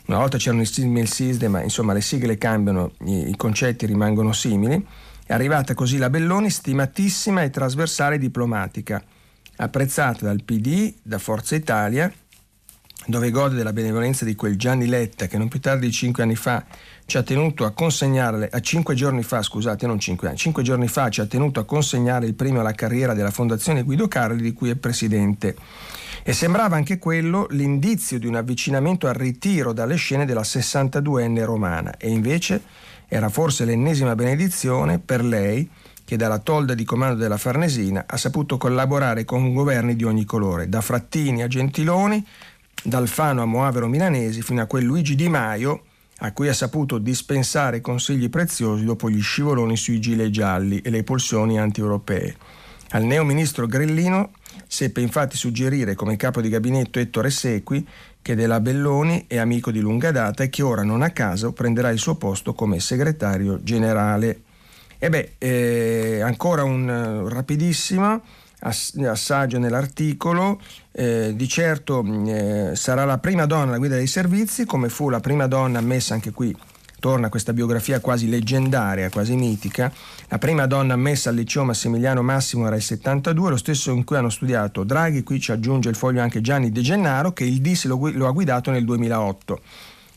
[0.06, 3.36] una volta c'erano il SISM e il SISDE, ma insomma le sigle cambiano, i, i
[3.36, 4.84] concetti rimangono simili.
[5.30, 9.00] È arrivata così la Belloni, stimatissima e trasversale diplomatica,
[9.58, 12.12] apprezzata dal PD, da Forza Italia,
[13.06, 16.36] dove gode della benevolenza di quel Gianni Letta che non più tardi di cinque anni
[16.36, 16.66] fa
[17.06, 20.88] ci ha tenuto a consegnarle, a cinque giorni fa, scusate, non cinque anni, cinque giorni
[20.88, 24.54] fa ci ha tenuto a consegnare il premio alla carriera della Fondazione Guido Carli di
[24.54, 25.56] cui è presidente.
[26.24, 31.98] E sembrava anche quello l'indizio di un avvicinamento al ritiro dalle scene della 62enne romana.
[31.98, 35.70] E invece era forse l'ennesima benedizione per lei
[36.06, 40.70] che dalla tolda di comando della Farnesina ha saputo collaborare con governi di ogni colore,
[40.70, 42.26] da Frattini a Gentiloni,
[42.84, 45.84] dal Fano a Moavero Milanesi fino a quel Luigi Di Maio
[46.22, 51.04] a cui ha saputo dispensare consigli preziosi dopo gli scivoloni sui gilet gialli e le
[51.04, 52.36] pulsioni anti-europee.
[52.90, 54.32] Al neo ministro Grellino
[54.68, 57.88] seppe infatti suggerire come capo di gabinetto Ettore Sequi,
[58.22, 61.90] che della Belloni è amico di lunga data e che ora non a caso prenderà
[61.90, 64.42] il suo posto come segretario generale.
[64.98, 68.22] E beh, eh, ancora un uh, rapidissimo
[68.62, 70.60] assaggio nell'articolo,
[70.92, 75.22] eh, di certo eh, sarà la prima donna alla guida dei servizi, come fu la
[75.22, 76.56] prima donna ammessa anche qui.
[77.00, 79.92] Torna questa biografia quasi leggendaria, quasi mitica.
[80.28, 84.18] La prima donna ammessa al liceo Massimiliano Massimo era il 72, lo stesso in cui
[84.18, 87.86] hanno studiato Draghi, qui ci aggiunge il foglio anche Gianni De Gennaro, che il DIS
[87.86, 89.62] lo, lo ha guidato nel 2008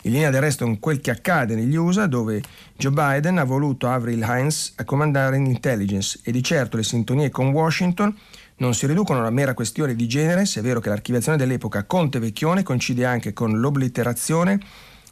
[0.05, 2.43] in linea del resto con quel che accade negli USA dove
[2.77, 7.51] Joe Biden ha voluto Avril Hines a comandare l'intelligence e di certo le sintonie con
[7.51, 8.13] Washington
[8.57, 11.85] non si riducono a una mera questione di genere, se è vero che l'archiviazione dell'epoca
[11.85, 14.61] Conte-Vecchione coincide anche con l'obliterazione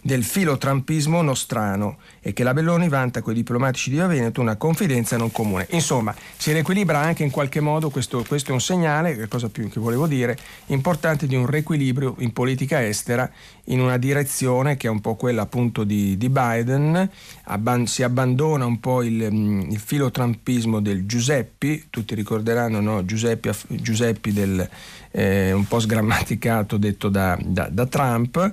[0.02, 5.16] del filotrampismo nostrano e che la Belloni vanta con i diplomatici di Veneto una confidenza
[5.16, 5.66] non comune.
[5.70, 9.80] Insomma, si riequilibra anche in qualche modo, questo, questo è un segnale, cosa più che
[9.80, 10.36] volevo dire,
[10.66, 13.30] importante di un riequilibrio in politica estera
[13.64, 17.08] in una direzione che è un po' quella appunto di, di Biden,
[17.44, 23.04] Abban- si abbandona un po' il, il filotrampismo del Giuseppi, tutti ricorderanno no?
[23.04, 24.68] Giuseppi, Giuseppi del,
[25.10, 28.52] eh, un po' sgrammaticato detto da, da, da Trump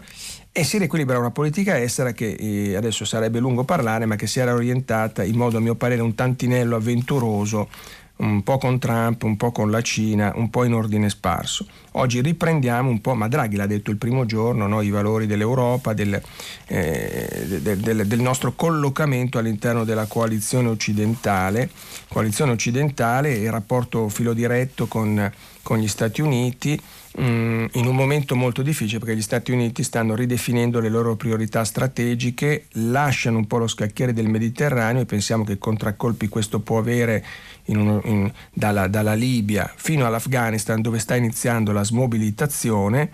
[0.58, 4.40] e si riequilibra una politica estera che eh, adesso sarebbe lungo parlare, ma che si
[4.40, 7.70] era orientata in modo a mio parere un tantinello avventuroso,
[8.16, 11.68] un po' con Trump, un po' con la Cina, un po' in ordine sparso.
[11.92, 14.82] Oggi riprendiamo un po', ma Draghi l'ha detto il primo giorno, no?
[14.82, 16.20] i valori dell'Europa, del,
[16.66, 21.70] eh, del, del, del, nostro collocamento all'interno della coalizione occidentale,
[22.08, 26.82] coalizione occidentale e il rapporto filo diretto con, con gli Stati Uniti
[27.20, 31.64] Mm, in un momento molto difficile perché gli Stati Uniti stanno ridefinendo le loro priorità
[31.64, 37.26] strategiche, lasciano un po' lo scacchiere del Mediterraneo e pensiamo che contraccolpi questo può avere
[37.66, 43.10] in uno, in, dalla, dalla Libia fino all'Afghanistan dove sta iniziando la smobilitazione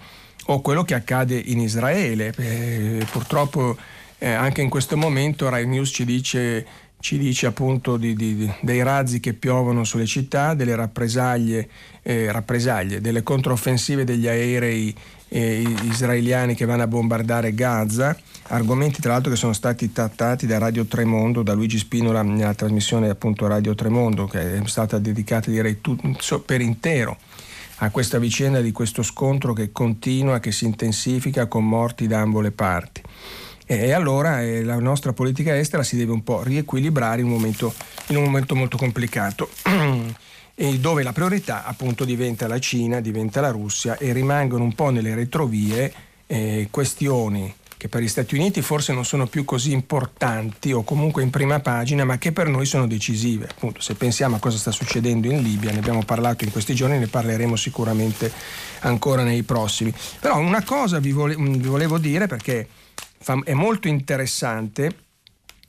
[0.48, 2.34] o quello che accade in Israele.
[2.36, 3.78] Eh, purtroppo
[4.18, 6.66] eh, anche in questo momento Rai News ci dice
[7.04, 11.68] ci dice appunto di, di, dei razzi che piovono sulle città, delle rappresaglie,
[12.02, 14.96] eh, rappresaglie delle controffensive degli aerei
[15.28, 20.58] eh, israeliani che vanno a bombardare Gaza, argomenti tra l'altro che sono stati trattati da
[20.60, 25.82] Radio Tremondo, da Luigi Spinola nella trasmissione appunto Radio Tremondo, che è stata dedicata direi
[25.82, 27.18] tutto, per intero
[27.80, 32.40] a questa vicenda di questo scontro che continua, che si intensifica con morti da ambo
[32.40, 33.02] le parti.
[33.66, 37.74] E allora eh, la nostra politica estera si deve un po' riequilibrare in un momento,
[38.08, 39.50] in un momento molto complicato.
[40.80, 45.16] dove la priorità appunto diventa la Cina, diventa la Russia e rimangono un po' nelle
[45.16, 45.92] retrovie
[46.28, 51.22] eh, questioni che per gli Stati Uniti forse non sono più così importanti o comunque
[51.22, 53.50] in prima pagina, ma che per noi sono decisive.
[53.52, 56.98] Appunto, se pensiamo a cosa sta succedendo in Libia, ne abbiamo parlato in questi giorni,
[56.98, 58.32] ne parleremo sicuramente
[58.82, 59.94] ancora nei prossimi.
[60.22, 62.66] Però una cosa vi, vole- vi volevo dire perché
[63.44, 64.96] è molto interessante,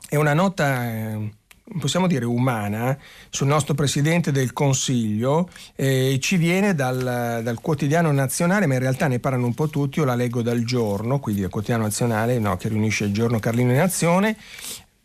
[0.09, 0.85] è una nota...
[0.85, 1.33] Eh,
[1.79, 2.97] possiamo dire umana,
[3.31, 9.09] sul nostro Presidente del Consiglio, eh, ci viene dal, dal, quotidiano nazionale, ma in realtà
[9.09, 12.57] ne parlano un po' tutti, io la leggo dal giorno, quindi il quotidiano nazionale no,
[12.57, 14.37] che riunisce il giorno Carlino in Azione.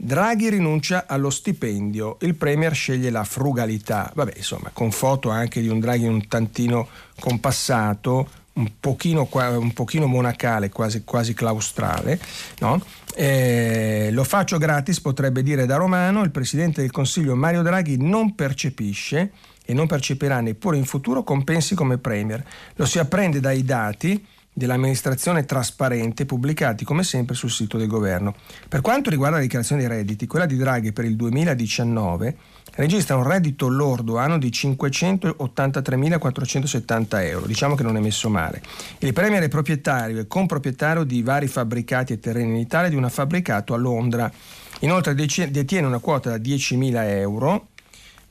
[0.01, 5.67] Draghi rinuncia allo stipendio, il Premier sceglie la frugalità, vabbè insomma con foto anche di
[5.67, 6.87] un Draghi un tantino
[7.19, 8.29] compassato,
[8.59, 12.19] un pochino, un pochino monacale, quasi, quasi claustrale.
[12.59, 12.81] No?
[13.15, 18.35] Eh, lo faccio gratis, potrebbe dire da romano, il Presidente del Consiglio Mario Draghi non
[18.35, 19.31] percepisce
[19.65, 22.43] e non percepirà neppure in futuro compensi come Premier.
[22.75, 28.35] Lo si apprende dai dati dell'amministrazione trasparente pubblicati come sempre sul sito del governo.
[28.67, 32.35] Per quanto riguarda la dichiarazione dei redditi, quella di Draghi per il 2019
[32.79, 38.61] registra un reddito lordo anno di 583.470 euro, diciamo che non è messo male.
[38.99, 43.09] Il Premier è proprietario e comproprietario di vari fabbricati e terreni in Italia di un
[43.09, 44.31] fabbricato a Londra.
[44.79, 47.67] Inoltre detiene una quota da 10.000 euro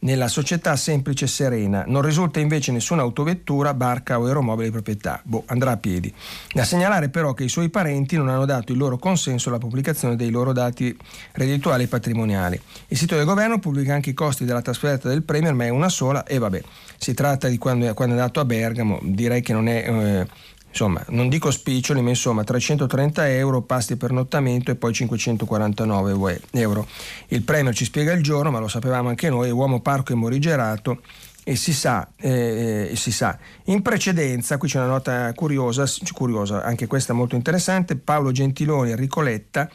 [0.00, 1.84] nella società semplice Serena.
[1.86, 5.20] Non risulta invece nessuna autovettura, barca o aeromobile di proprietà.
[5.24, 6.12] Boh, andrà a piedi.
[6.52, 10.16] Da segnalare però che i suoi parenti non hanno dato il loro consenso alla pubblicazione
[10.16, 10.96] dei loro dati
[11.32, 12.60] reddituali e patrimoniali.
[12.88, 15.88] Il sito del governo pubblica anche i costi della trasferta del Premier, ma è una
[15.88, 16.62] sola e vabbè.
[16.96, 19.88] Si tratta di quando, quando è andato a Bergamo, direi che non è...
[19.88, 26.40] Eh, insomma, non dico spiccioli, ma insomma 330 euro, pasti per nottamento e poi 549
[26.52, 26.86] euro.
[27.28, 30.16] Il premio ci spiega il giorno, ma lo sapevamo anche noi, è uomo parco e
[30.16, 31.00] morigerato
[31.48, 33.38] e si sa, eh, si sa.
[33.64, 38.96] In precedenza, qui c'è una nota curiosa, curiosa, anche questa molto interessante, Paolo Gentiloni e
[38.96, 39.68] Ricoletta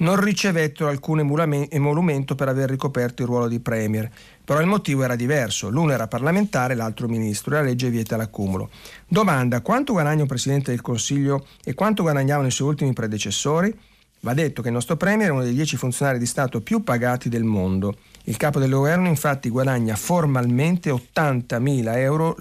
[0.00, 4.10] non ricevettero alcun emolumento per aver ricoperto il ruolo di Premier,
[4.44, 8.70] però il motivo era diverso, l'uno era parlamentare, l'altro ministro la legge vieta l'accumulo.
[9.06, 13.72] Domanda, quanto guadagna un Presidente del Consiglio e quanto guadagnavano i suoi ultimi predecessori?
[14.22, 17.30] Va detto che il nostro Premier è uno dei dieci funzionari di Stato più pagati
[17.30, 17.96] del mondo.
[18.24, 22.36] Il capo del governo infatti guadagna formalmente 80.000 euro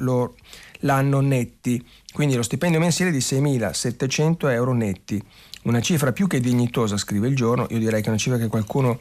[0.79, 5.23] l'anno netti, quindi lo stipendio mensile di 6.700 euro netti.
[5.63, 8.47] Una cifra più che dignitosa, scrive il giorno, io direi che è una cifra che
[8.47, 8.99] qualcuno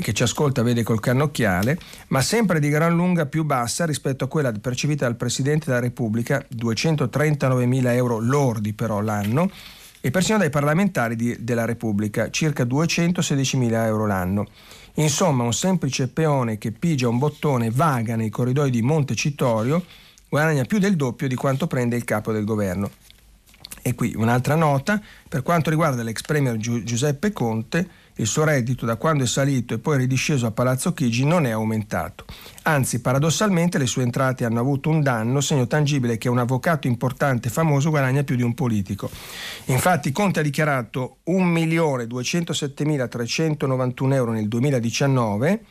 [0.00, 4.28] che ci ascolta vede col cannocchiale, ma sempre di gran lunga più bassa rispetto a
[4.28, 9.50] quella percepita dal Presidente della Repubblica, 239 mila euro lordi però l'anno,
[10.00, 14.46] e persino dai parlamentari di, della Repubblica, circa 216 mila euro l'anno.
[14.94, 19.84] Insomma, un semplice peone che pigia un bottone vaga nei corridoi di Montecitorio
[20.28, 22.90] guadagna più del doppio di quanto prende il capo del governo.
[23.82, 28.96] E qui un'altra nota, per quanto riguarda l'ex premier Giuseppe Conte, il suo reddito da
[28.96, 32.24] quando è salito e poi ridisceso a Palazzo Chigi non è aumentato.
[32.62, 37.48] Anzi, paradossalmente le sue entrate hanno avuto un danno, segno tangibile che un avvocato importante
[37.48, 39.10] e famoso guadagna più di un politico.
[39.66, 45.62] Infatti Conte ha dichiarato 1.207.391 euro nel 2019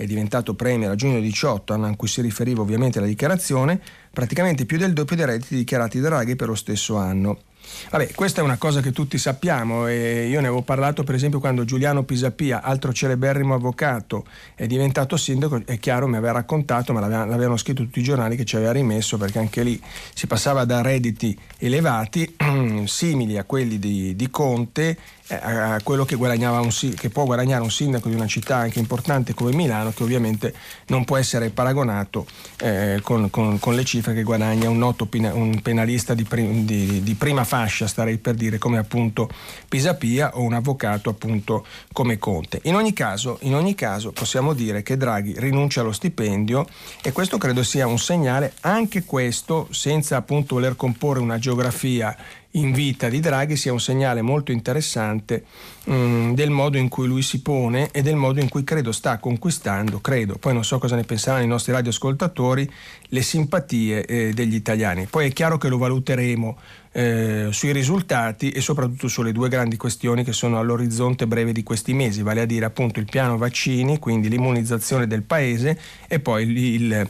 [0.00, 3.78] è diventato premier a giugno 18, anno in cui si riferiva ovviamente alla dichiarazione,
[4.10, 7.49] praticamente più del doppio dei redditi dichiarati da Draghi per lo stesso anno.
[7.90, 11.40] Vabbè, questa è una cosa che tutti sappiamo e io ne avevo parlato per esempio
[11.40, 17.00] quando Giuliano Pisapia, altro celeberrimo avvocato, è diventato sindaco, è chiaro, mi aveva raccontato, ma
[17.06, 19.80] l'avevano scritto tutti i giornali che ci aveva rimesso perché anche lì
[20.14, 22.36] si passava da redditi elevati
[22.84, 24.96] simili a quelli di, di Conte
[25.38, 29.52] a quello che, un, che, può guadagnare un sindaco di una città anche importante come
[29.52, 30.54] Milano, che ovviamente
[30.86, 32.26] non può essere paragonato
[32.58, 36.64] eh, con, con, con, le cifre che guadagna un noto pina, un penalista di, prim,
[36.64, 39.28] di, di, prima fascia, starei per dire, come appunto
[39.68, 42.60] Pisapia o un avvocato appunto come Conte.
[42.64, 46.66] In ogni caso, in ogni caso possiamo dire che Draghi rinuncia allo stipendio
[47.02, 52.16] e questo credo sia un segnale, anche questo, senza appunto voler comporre una geografia
[52.52, 55.44] in vita di Draghi sia un segnale molto interessante
[55.84, 58.90] mh, mm, del modo in cui lui si pone e del modo in cui credo
[58.92, 62.70] sta conquistando, credo, poi non so cosa ne penseranno i nostri radioascoltatori,
[63.08, 65.06] le simpatie eh, degli italiani.
[65.08, 66.58] Poi è chiaro che lo valuteremo
[66.92, 71.92] eh, sui risultati e soprattutto sulle due grandi questioni che sono all'orizzonte breve di questi
[71.92, 75.78] mesi, vale a dire appunto il piano vaccini, quindi l'immunizzazione del paese
[76.08, 77.08] e poi il, il,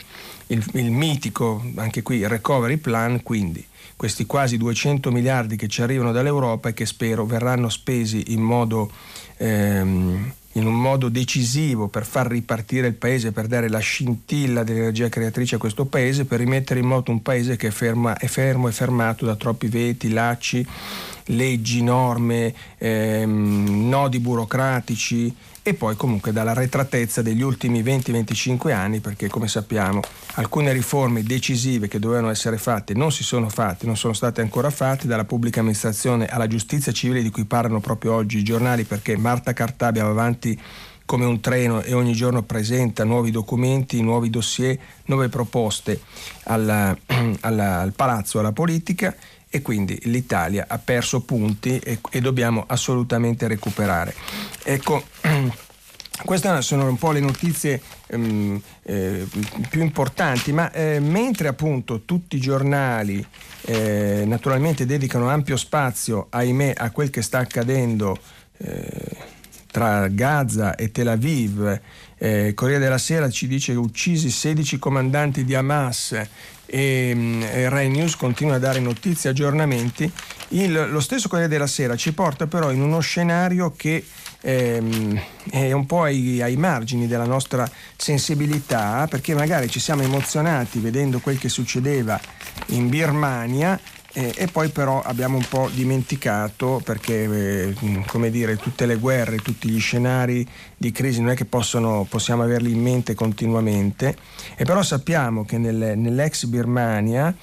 [0.51, 3.65] il, il mitico, anche qui, recovery plan, quindi
[3.97, 8.91] questi quasi 200 miliardi che ci arrivano dall'Europa e che spero verranno spesi in modo...
[9.37, 15.09] Ehm, in un modo decisivo per far ripartire il paese, per dare la scintilla dell'energia
[15.09, 18.67] creatrice a questo paese, per rimettere in moto un paese che è, ferma, è fermo
[18.67, 20.67] e fermato da troppi veti, lacci,
[21.27, 25.33] leggi, norme, ehm, nodi burocratici
[25.63, 30.01] e poi comunque dalla retratezza degli ultimi 20-25 anni perché come sappiamo
[30.35, 34.71] alcune riforme decisive che dovevano essere fatte non si sono fatte, non sono state ancora
[34.71, 39.17] fatte dalla pubblica amministrazione alla giustizia civile di cui parlano proprio oggi i giornali perché
[39.17, 40.59] Marta Cartabia va avanti
[41.11, 46.01] come un treno e ogni giorno presenta nuovi documenti, nuovi dossier, nuove proposte
[46.45, 46.97] alla,
[47.41, 49.13] alla, al palazzo, alla politica
[49.51, 54.15] e quindi l'Italia ha perso punti e, e dobbiamo assolutamente recuperare.
[54.63, 55.03] Ecco,
[56.25, 59.27] queste sono un po' le notizie um, eh,
[59.69, 63.27] più importanti, ma eh, mentre appunto tutti i giornali
[63.63, 68.17] eh, naturalmente dedicano ampio spazio, ahimè, a quel che sta accadendo
[68.59, 69.17] eh,
[69.71, 71.81] tra Gaza e Tel Aviv,
[72.19, 76.21] eh, Corriere della Sera ci dice uccisi 16 comandanti di Hamas
[76.75, 80.11] mm, e Rai News continua a dare notizie aggiornamenti,
[80.49, 84.05] il, lo stesso Corriere della Sera ci porta però in uno scenario che
[84.41, 90.79] ehm, è un po' ai, ai, margini della nostra sensibilità, perché magari ci siamo emozionati
[90.79, 92.21] vedendo quel che succedeva
[92.67, 93.79] in Birmania
[94.13, 99.37] eh, e poi però abbiamo un po' dimenticato perché eh, come dire tutte le guerre,
[99.37, 100.47] tutti gli scenari
[100.77, 104.17] di crisi non è che possono, possiamo averli in mente continuamente.
[104.57, 107.35] E però sappiamo che nel, nell'ex Birmania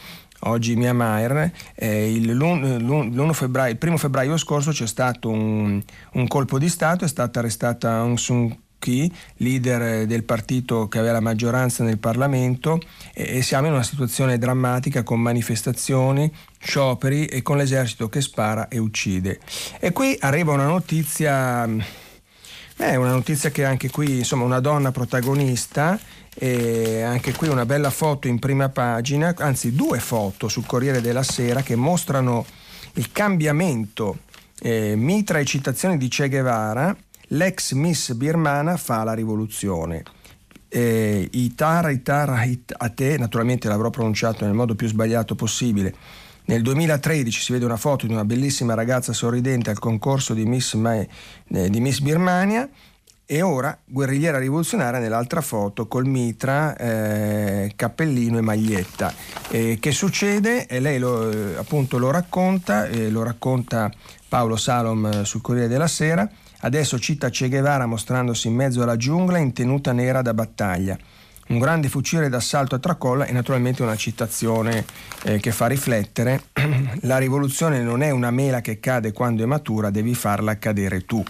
[0.42, 5.82] oggi Myanmar, eh, il, l'1 febbraio, il primo febbraio scorso c'è stato un,
[6.14, 11.14] un colpo di Stato, è stata arrestata Aung San Kyi, leader del partito che aveva
[11.14, 12.80] la maggioranza nel Parlamento
[13.14, 18.78] e, siamo in una situazione drammatica con manifestazioni, scioperi e con l'esercito che spara e
[18.78, 19.40] uccide.
[19.80, 26.00] E qui arriva una notizia, eh, una notizia che anche qui, insomma, una donna protagonista,
[26.40, 31.24] e anche qui una bella foto in prima pagina, anzi due foto sul Corriere della
[31.24, 32.46] Sera che mostrano
[32.94, 34.20] il cambiamento
[34.60, 36.96] eh, mitra e citazioni di Che Guevara
[37.28, 40.04] l'ex Miss birmana fa la rivoluzione.
[40.70, 42.44] Eh, Itara Itara
[42.78, 45.94] Ate, naturalmente l'avrò pronunciato nel modo più sbagliato possibile.
[46.46, 50.76] Nel 2013 si vede una foto di una bellissima ragazza sorridente al concorso di Miss,
[50.76, 51.08] Mae,
[51.50, 52.70] eh, di Miss Birmania
[53.26, 59.14] e ora guerrigliera rivoluzionaria nell'altra foto col mitra, eh, cappellino e maglietta.
[59.50, 60.68] Eh, che succede?
[60.68, 63.92] E lei lo, eh, appunto lo racconta, lo racconta
[64.30, 66.30] Paolo Salom eh, sul Corriere della Sera
[66.62, 70.98] Adesso cita Che Guevara mostrandosi in mezzo alla giungla in tenuta nera da battaglia.
[71.50, 74.84] Un grande fucile d'assalto a tracolla e naturalmente una citazione
[75.24, 76.44] eh, che fa riflettere.
[77.02, 81.24] La rivoluzione non è una mela che cade quando è matura, devi farla cadere tu.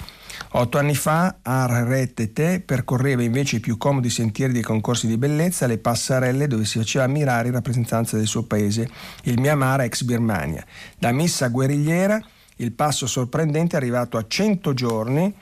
[0.50, 5.78] Otto anni fa Ar-Retete percorreva invece i più comodi sentieri dei concorsi di bellezza, le
[5.78, 8.90] passerelle dove si faceva ammirare in rappresentanza del suo paese,
[9.24, 10.66] il Myanmar ex Birmania.
[10.98, 12.20] Da missa guerrigliera
[12.58, 15.34] il passo sorprendente è arrivato a 100 giorni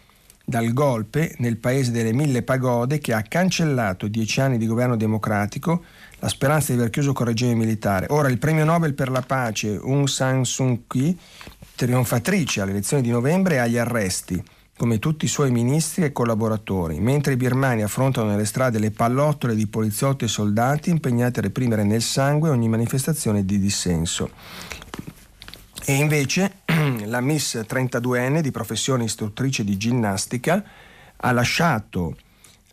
[0.46, 5.84] dal golpe nel paese delle mille pagode che ha cancellato dieci anni di governo democratico,
[6.20, 8.06] la speranza di aver chiuso col regime militare.
[8.10, 11.18] Ora il premio Nobel per la pace Aung San Suu Kyi,
[11.76, 14.44] trionfatrice alle elezioni di novembre, agli arresti
[14.78, 19.56] come tutti i suoi ministri e collaboratori, mentre i birmani affrontano nelle strade le pallottole
[19.56, 24.32] di poliziotti e soldati impegnati a reprimere nel sangue ogni manifestazione di dissenso.
[25.88, 26.62] E invece
[27.06, 30.64] la Miss 32enne di professione istruttrice di ginnastica
[31.18, 32.16] ha lasciato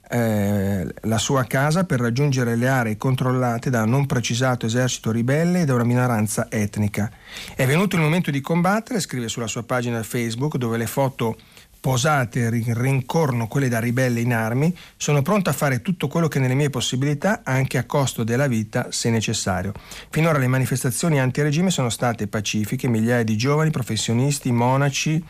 [0.08, 5.60] eh, la sua casa per raggiungere le aree controllate da un non precisato esercito ribelle
[5.60, 7.10] e da una minoranza etnica.
[7.54, 11.36] È venuto il momento di combattere, scrive sulla sua pagina Facebook, dove le foto
[11.82, 16.54] posate rincorno quelle da ribelle in armi, sono pronto a fare tutto quello che nelle
[16.54, 19.72] mie possibilità, anche a costo della vita, se necessario.
[20.08, 25.22] Finora le manifestazioni antiregime sono state pacifiche, migliaia di giovani, professionisti, monaci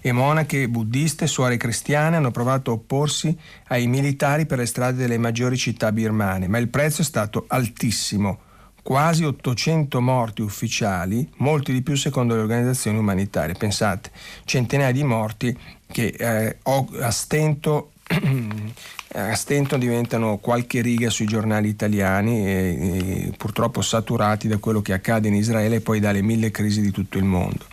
[0.00, 3.38] e monache buddiste, suore cristiane hanno provato a opporsi
[3.68, 8.40] ai militari per le strade delle maggiori città birmane, ma il prezzo è stato altissimo
[8.82, 13.54] quasi 800 morti ufficiali, molti di più secondo le organizzazioni umanitarie.
[13.54, 14.10] Pensate,
[14.44, 15.56] centinaia di morti
[15.90, 17.92] che eh, a, stento,
[19.14, 24.92] a, stento, diventano qualche riga sui giornali italiani e, e purtroppo saturati da quello che
[24.92, 27.64] accade in Israele e poi dalle mille crisi di tutto il mondo.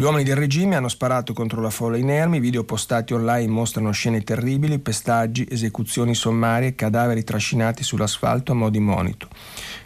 [0.00, 4.22] Gli uomini del regime hanno sparato contro la folla inermi, video postati online mostrano scene
[4.22, 9.28] terribili, pestaggi, esecuzioni sommarie, cadaveri trascinati sull'asfalto a mo' di monito.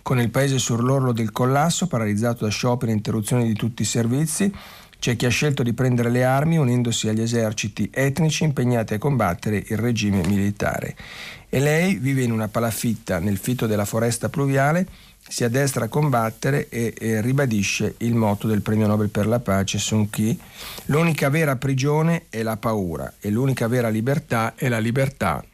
[0.03, 4.55] Con il paese sull'orlo del collasso, paralizzato da scioperi e interruzioni di tutti i servizi,
[5.05, 9.63] c'è chi ha scelto di prendere le armi unendosi agli eserciti etnici impegnati a combattere
[9.67, 10.97] il regime militare.
[11.51, 14.87] E lei vive in una palafitta nel fitto della foresta pluviale,
[15.29, 19.77] si addestra a combattere e, e ribadisce il motto del premio Nobel per la pace
[19.77, 20.41] Sun Kyi.
[20.87, 25.45] L'unica vera prigione è la paura e l'unica vera libertà è la libertà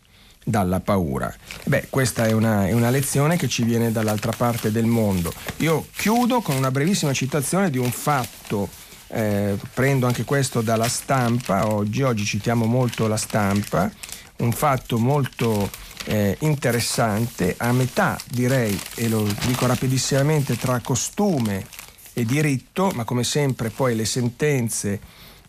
[0.45, 1.35] dalla paura.
[1.65, 5.33] Beh, questa è una, è una, lezione che ci viene dall'altra parte del mondo.
[5.57, 8.69] Io chiudo con una brevissima citazione di un fatto
[9.13, 13.91] eh, prendo anche questo dalla stampa, oggi, oggi citiamo molto la stampa,
[14.39, 15.69] un fatto molto
[16.05, 21.67] eh, interessante, a metà direi, e lo dico rapidissimamente, tra costume
[22.13, 25.01] e diritto, ma come sempre poi le sentenze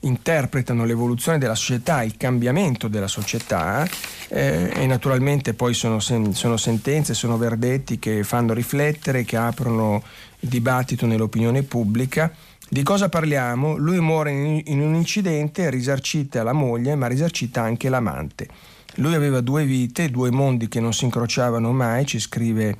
[0.02, 3.88] interpretano l'evoluzione della società, il cambiamento della società
[4.30, 10.02] eh, e naturalmente poi sono, sen- sono, sentenze, sono verdetti che fanno riflettere, che aprono
[10.40, 12.34] dibattito nell'opinione pubblica
[12.74, 13.76] di cosa parliamo?
[13.76, 18.48] Lui muore in un incidente, risarcita la moglie, ma risarcita anche l'amante.
[18.96, 22.78] Lui aveva due vite, due mondi che non si incrociavano mai, ci scrive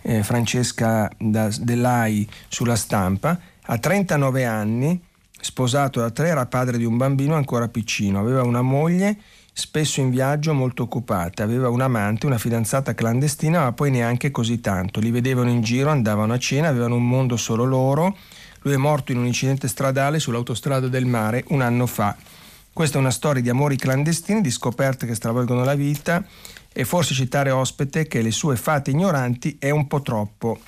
[0.00, 3.38] eh, Francesca Dell'Ai sulla stampa.
[3.66, 4.98] A 39 anni,
[5.38, 8.20] sposato da tre, era padre di un bambino ancora piccino.
[8.20, 9.18] Aveva una moglie
[9.52, 14.62] spesso in viaggio molto occupata, aveva un amante, una fidanzata clandestina, ma poi neanche così
[14.62, 15.00] tanto.
[15.00, 18.16] Li vedevano in giro, andavano a cena, avevano un mondo solo loro
[18.64, 22.16] lui è morto in un incidente stradale sull'autostrada del mare un anno fa.
[22.72, 26.24] Questa è una storia di amori clandestini, di scoperte che stravolgono la vita
[26.72, 30.58] e forse citare ospite che le sue fate ignoranti è un po' troppo,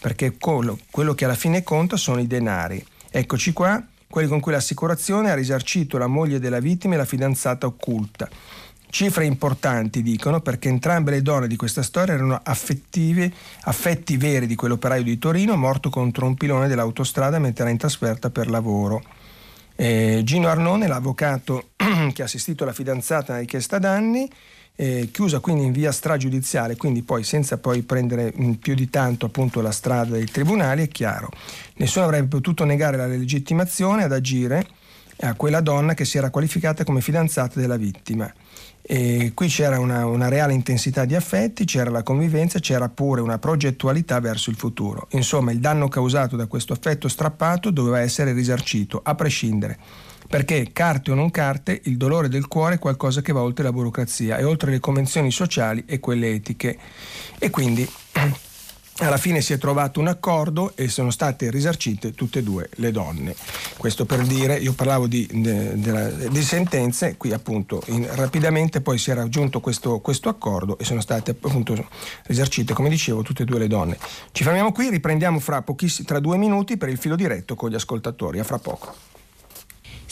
[0.00, 0.78] perché quello,
[1.14, 2.84] che alla fine conta sono i denari.
[3.08, 7.66] Eccoci qua, quelli con cui l'assicurazione ha risarcito la moglie della vittima e la fidanzata
[7.66, 8.28] occulta.
[8.94, 15.02] Cifre importanti, dicono, perché entrambe le donne di questa storia erano affetti veri di quell'operaio
[15.02, 19.02] di Torino morto contro un pilone dell'autostrada mentre era in trasferta per lavoro.
[19.74, 21.70] Eh, Gino Arnone, l'avvocato
[22.14, 24.30] che ha assistito la fidanzata nella richiesta danni,
[24.76, 29.26] eh, chiusa quindi in via stragiudiziale, quindi poi senza poi prendere mm, più di tanto
[29.26, 31.30] appunto la strada dei tribunali, è chiaro.
[31.78, 34.64] Nessuno avrebbe potuto negare la legittimazione ad agire
[35.22, 38.32] a quella donna che si era qualificata come fidanzata della vittima.
[38.86, 43.38] E qui c'era una, una, reale intensità di affetti, c'era la convivenza, c'era pure una
[43.38, 45.08] progettualità verso il futuro.
[45.12, 49.78] Insomma, il danno causato da questo affetto strappato doveva essere risarcito, a prescindere.
[50.28, 53.72] Perché, carte o non carte, il dolore del cuore è qualcosa che va oltre la
[53.72, 56.76] burocrazia e oltre le convenzioni sociali e quelle etiche.
[57.38, 57.88] E quindi
[58.98, 62.92] alla fine si è trovato un accordo e sono state risarcite tutte e due le
[62.92, 63.34] donne.
[63.76, 68.98] Questo per dire, io parlavo di, de, de, di sentenze, qui appunto in, rapidamente poi
[68.98, 71.88] si è raggiunto questo, questo, accordo e sono state appunto
[72.26, 73.98] risarcite, come dicevo, tutte e due le donne.
[74.30, 75.64] Ci fermiamo qui, riprendiamo fra,
[76.04, 78.38] tra due minuti per il filo diretto con gli ascoltatori.
[78.38, 79.03] A fra poco.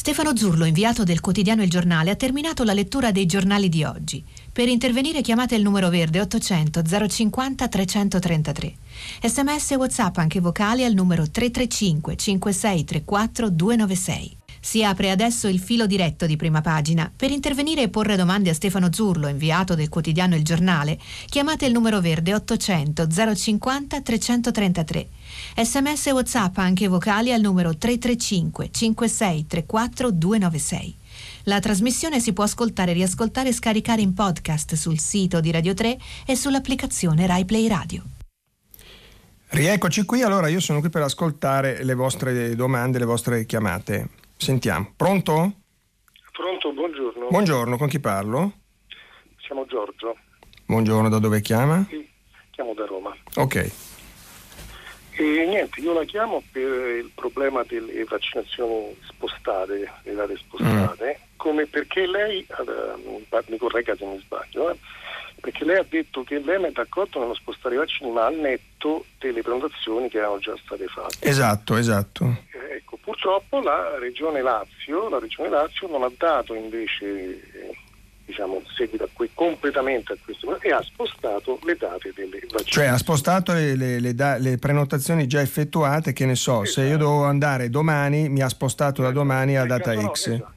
[0.03, 4.21] Stefano Zurlo, inviato del quotidiano Il Giornale, ha terminato la lettura dei giornali di oggi.
[4.53, 8.75] Per intervenire chiamate il numero verde 800 050 333.
[9.23, 14.42] Sms e WhatsApp anche vocali al numero 335 5634 296.
[14.65, 17.11] Si apre adesso il filo diretto di prima pagina.
[17.15, 21.73] Per intervenire e porre domande a Stefano Zurlo, inviato del quotidiano Il Giornale, chiamate il
[21.73, 25.09] numero verde 800 050 333.
[25.57, 30.97] Sms e WhatsApp anche vocali al numero 335 5634 296.
[31.45, 35.99] La trasmissione si può ascoltare, riascoltare e scaricare in podcast sul sito di Radio 3
[36.25, 38.05] e sull'applicazione RaiPlay Radio.
[39.49, 44.21] Rieccoci qui, allora io sono qui per ascoltare le vostre domande, le vostre chiamate.
[44.43, 44.93] Sentiamo.
[44.97, 45.53] Pronto?
[46.33, 47.29] Pronto, buongiorno.
[47.29, 48.53] Buongiorno, con chi parlo?
[49.39, 50.17] Siamo Giorgio.
[50.67, 51.87] Buongiorno, da dove chiama?
[51.89, 52.11] Sì,
[52.51, 53.17] chiamo da Roma.
[53.37, 53.73] Ok.
[55.13, 61.25] E niente, io la chiamo per il problema delle vaccinazioni spostate, le date spostate, mm.
[61.37, 64.77] come perché lei, eh, mi corregga se mi sbaglio, eh,
[65.43, 69.07] perché lei ha detto che lei è d'accordo nello spostare i vaccini ma al netto
[69.19, 71.29] delle prenotazioni che erano già state fatte.
[71.29, 72.25] Esatto, esatto.
[72.53, 77.77] Eh, ecco, purtroppo la regione Lazio, la regione Lazio non ha dato invece eh,
[78.25, 82.65] diciamo, seguito a que- completamente a questo e ha spostato le date delle vaccinazioni.
[82.65, 86.71] Cioè ha spostato le, le, le, da- le prenotazioni già effettuate, che ne so, esatto.
[86.71, 87.05] se io esatto.
[87.05, 90.29] dovevo andare domani, mi ha spostato da domani a data X.
[90.29, 90.53] Esatto.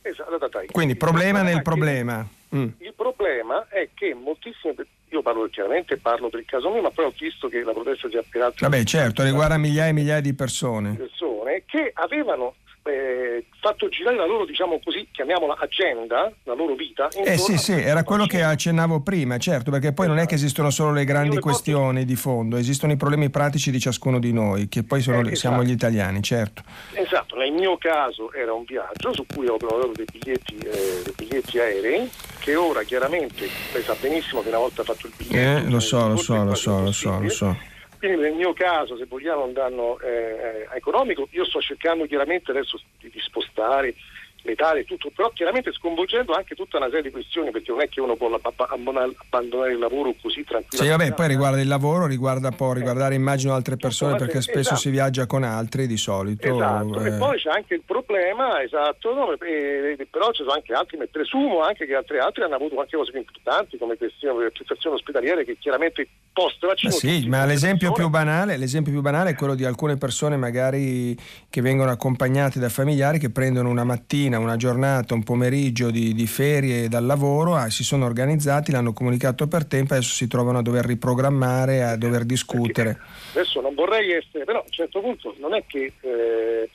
[0.00, 0.70] Esatto, data X.
[0.70, 2.26] Quindi problema nel problema.
[2.56, 2.68] Mm.
[2.78, 4.74] Il problema è che moltissime
[5.14, 8.08] io parlo chiaramente parlo per il caso mio, ma poi ho visto che la protesta
[8.08, 8.54] si è applicata.
[8.58, 10.94] Vabbè, certo, riguarda migliaia e migliaia di persone.
[10.94, 17.08] persone che avevano eh, fatto girare la loro, diciamo così, chiamiamola agenda, la loro vita.
[17.08, 20.70] Eh sì, sì, era quello che accennavo prima, certo, perché poi non è che esistono
[20.70, 24.82] solo le grandi questioni di fondo, esistono i problemi pratici di ciascuno di noi, che
[24.82, 25.36] poi sono, eh, esatto.
[25.36, 26.62] siamo gli italiani, certo.
[26.92, 31.14] Esatto, nel mio caso era un viaggio su cui ho prenotato dei biglietti, eh, dei
[31.16, 32.10] biglietti aerei,
[32.40, 35.66] che ora chiaramente, lei sa benissimo che una volta fatto il biglietto...
[35.66, 38.96] Eh, lo so, lo so, lo so, lo so, lo so quindi nel mio caso,
[38.96, 43.94] se vogliamo un danno eh, eh, economico, io sto cercando chiaramente adesso di, di spostare
[44.44, 48.00] letale, tutto, però chiaramente sconvolgendo anche tutta una serie di questioni, perché non è che
[48.00, 50.76] uno può abbandonare il lavoro così tranquillamente.
[50.76, 54.80] Sì, vabbè, poi riguarda il lavoro, riguarda può riguardare immagino altre persone, perché spesso esatto.
[54.80, 56.46] si viaggia con altri di solito.
[56.46, 57.08] Esatto, eh.
[57.08, 60.98] e poi c'è anche il problema, esatto, no, e, e, però ci sono anche altri,
[61.10, 64.96] presumo anche che altri, altri hanno avuto anche cose più importanti, come questioni di prestazioni
[64.96, 66.92] ospedaliere, che chiaramente post vaccino...
[66.92, 71.16] Sì, ma l'esempio più, banale, l'esempio più banale è quello di alcune persone magari
[71.48, 76.14] che vengono accompagnate da familiari che prendono una mattina mattina, una giornata, un pomeriggio di,
[76.14, 80.26] di ferie dal lavoro, ah, si sono organizzati, l'hanno comunicato per tempo e adesso si
[80.26, 82.94] trovano a dover riprogrammare, a dover discutere.
[82.94, 85.92] Perché adesso non vorrei essere, però a un certo punto non è che...
[86.00, 86.70] Eh,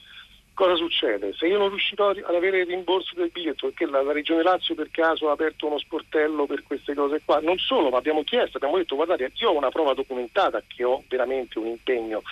[0.54, 1.32] cosa succede?
[1.38, 4.76] Se io non riuscirò ad avere il rimborso del biglietto perché la, la, Regione Lazio
[4.76, 8.58] per caso ha aperto uno sportello per queste cose qua, non solo, ma abbiamo chiesto,
[8.58, 12.24] abbiamo detto guardate, io ho una prova documentata che ho veramente un impegno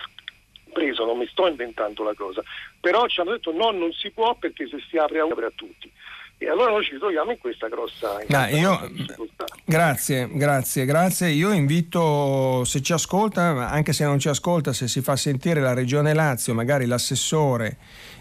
[0.72, 2.44] preso, non mi sto inventando la cosa,
[2.80, 5.92] però ci hanno detto no, non si può perché se si apre apre a tutti.
[6.40, 9.46] E allora noi ci troviamo in questa grossa, in questa io, difficoltà.
[9.66, 11.30] Grazie, grazie, grazie.
[11.30, 15.74] Io invito, se ci ascolta, anche se non ci ascolta, se si fa sentire la
[15.74, 17.78] Regione Lazio, magari l'assessore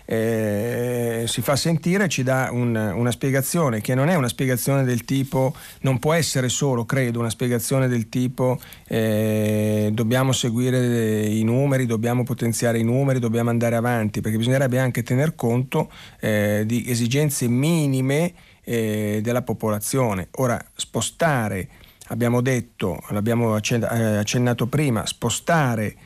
[0.07, 5.05] eh, si fa sentire, ci dà un, una spiegazione che non è una spiegazione del
[5.05, 11.87] tipo, non può essere solo, credo, una spiegazione del tipo eh, dobbiamo seguire i numeri,
[11.87, 15.91] dobbiamo potenziare i numeri, dobbiamo andare avanti, perché bisognerebbe anche tener conto
[16.21, 18.33] eh, di esigenze minime
[18.63, 20.29] eh, della popolazione.
[20.37, 21.69] Ora, spostare,
[22.09, 25.97] abbiamo detto, l'abbiamo eh, accennato prima, spostare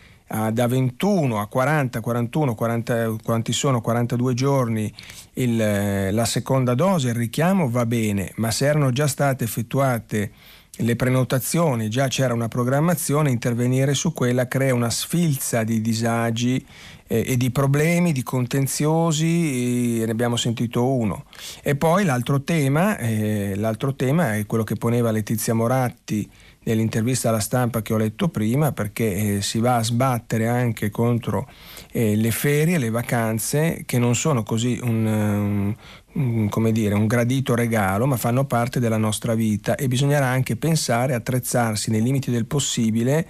[0.52, 4.92] da 21 a 40, 41, 40, quanti sono 42 giorni
[5.34, 10.30] il, eh, la seconda dose, il richiamo va bene, ma se erano già state effettuate
[10.76, 16.64] le prenotazioni, già c'era una programmazione, intervenire su quella crea una sfilza di disagi
[17.08, 21.24] eh, e di problemi, di contenziosi, ne abbiamo sentito uno.
[21.62, 26.30] E poi l'altro tema, eh, l'altro tema è quello che poneva Letizia Moratti
[26.64, 31.48] nell'intervista alla stampa che ho letto prima, perché eh, si va a sbattere anche contro
[31.92, 35.74] eh, le ferie, le vacanze, che non sono così un,
[36.12, 39.74] un, come dire, un gradito regalo, ma fanno parte della nostra vita.
[39.76, 43.26] E bisognerà anche pensare, attrezzarsi nei limiti del possibile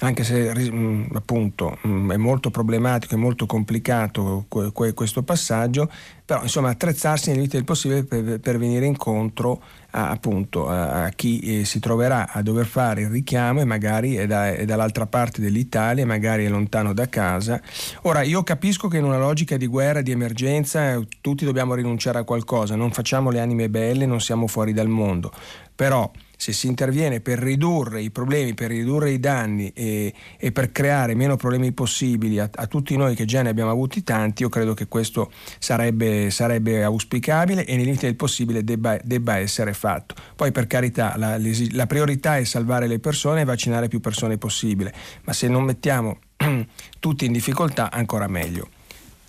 [0.00, 5.90] anche se mm, appunto mm, è molto problematico e molto complicato questo passaggio,
[6.24, 11.60] però insomma attrezzarsi nel limite del possibile per, per venire incontro a, appunto, a, chi
[11.60, 15.40] eh, si troverà a dover fare il richiamo e magari è, da, è dall'altra parte
[15.40, 17.60] dell'Italia, magari è lontano da casa.
[18.02, 22.24] Ora io capisco che in una logica di guerra, di emergenza, tutti dobbiamo rinunciare a
[22.24, 25.30] qualcosa, non facciamo le anime belle, non siamo fuori dal mondo,
[25.74, 26.10] però
[26.40, 31.14] se si interviene per ridurre i problemi, per ridurre i danni e, e per creare
[31.14, 34.72] meno problemi possibili a, a, tutti noi che già ne abbiamo avuti tanti, io credo
[34.72, 40.14] che questo sarebbe, sarebbe auspicabile e nei limiti del possibile debba, debba, essere fatto.
[40.34, 41.36] Poi per carità la,
[41.72, 46.20] la priorità è salvare le persone e vaccinare più persone possibile, ma se non mettiamo
[46.98, 48.66] tutti in difficoltà ancora meglio.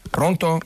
[0.10, 0.60] Pronto?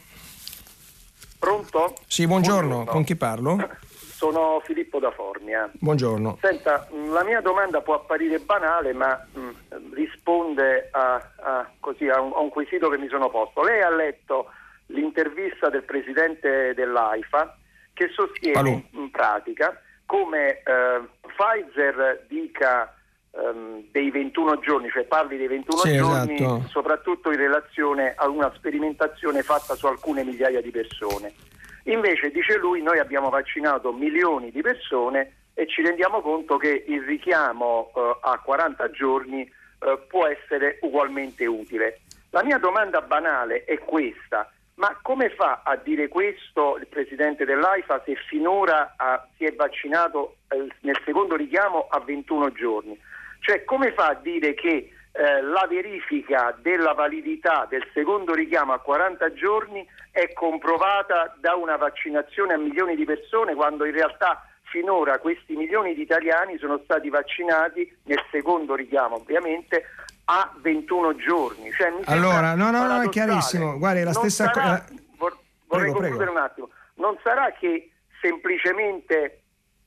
[1.39, 1.96] Pronto?
[2.06, 2.68] Sì, buongiorno.
[2.68, 2.91] buongiorno.
[2.91, 3.58] con chi parlo?
[4.16, 5.70] Sono Filippo da Formia.
[5.74, 6.38] Buongiorno.
[6.39, 12.22] Senta, la mia domanda può apparire banale, ma mh, mm, risponde a, a, così, a,
[12.22, 13.61] un, a, un, quesito che mi sono posto.
[13.61, 14.51] Lei ha letto
[14.88, 17.57] l'intervista del presidente dell'AIFA
[17.91, 18.84] che sostiene Palù.
[18.91, 21.01] in pratica come eh,
[21.36, 22.95] Pfizer dica
[23.32, 26.68] ehm, dei 21 giorni, cioè parli dei 21 sì, giorni, esatto.
[26.70, 31.34] soprattutto in relazione a una sperimentazione fatta su alcune migliaia di persone.
[31.88, 37.04] Invece, dice lui, noi abbiamo vaccinato milioni di persone e ci rendiamo conto che il
[37.04, 42.02] richiamo eh, a 40 giorni eh, può essere ugualmente utile.
[42.32, 44.50] La mia domanda banale è questa.
[44.76, 50.38] Ma come fa a dire questo il presidente dell'AIFA se finora ha, si è vaccinato
[50.50, 53.00] eh, nel secondo richiamo a 21 giorni?
[53.40, 58.80] Cioè come fa a dire che eh, la verifica della validità del secondo richiamo a
[58.80, 65.20] 40 giorni è comprovata da una vaccinazione a milioni di persone quando in realtà finora
[65.20, 69.86] questi milioni di italiani sono stati vaccinati nel secondo richiamo ovviamente
[70.26, 71.72] a 21 giorni.
[71.72, 73.78] Cioè, allora, no, no, no, è chiarissimo.
[73.78, 74.86] Guardi, la non stessa cosa.
[75.18, 75.38] Vor-
[75.68, 76.32] vorrei prego, concludere prego.
[76.32, 76.70] un attimo.
[76.95, 79.43] Non sarà che semplicemente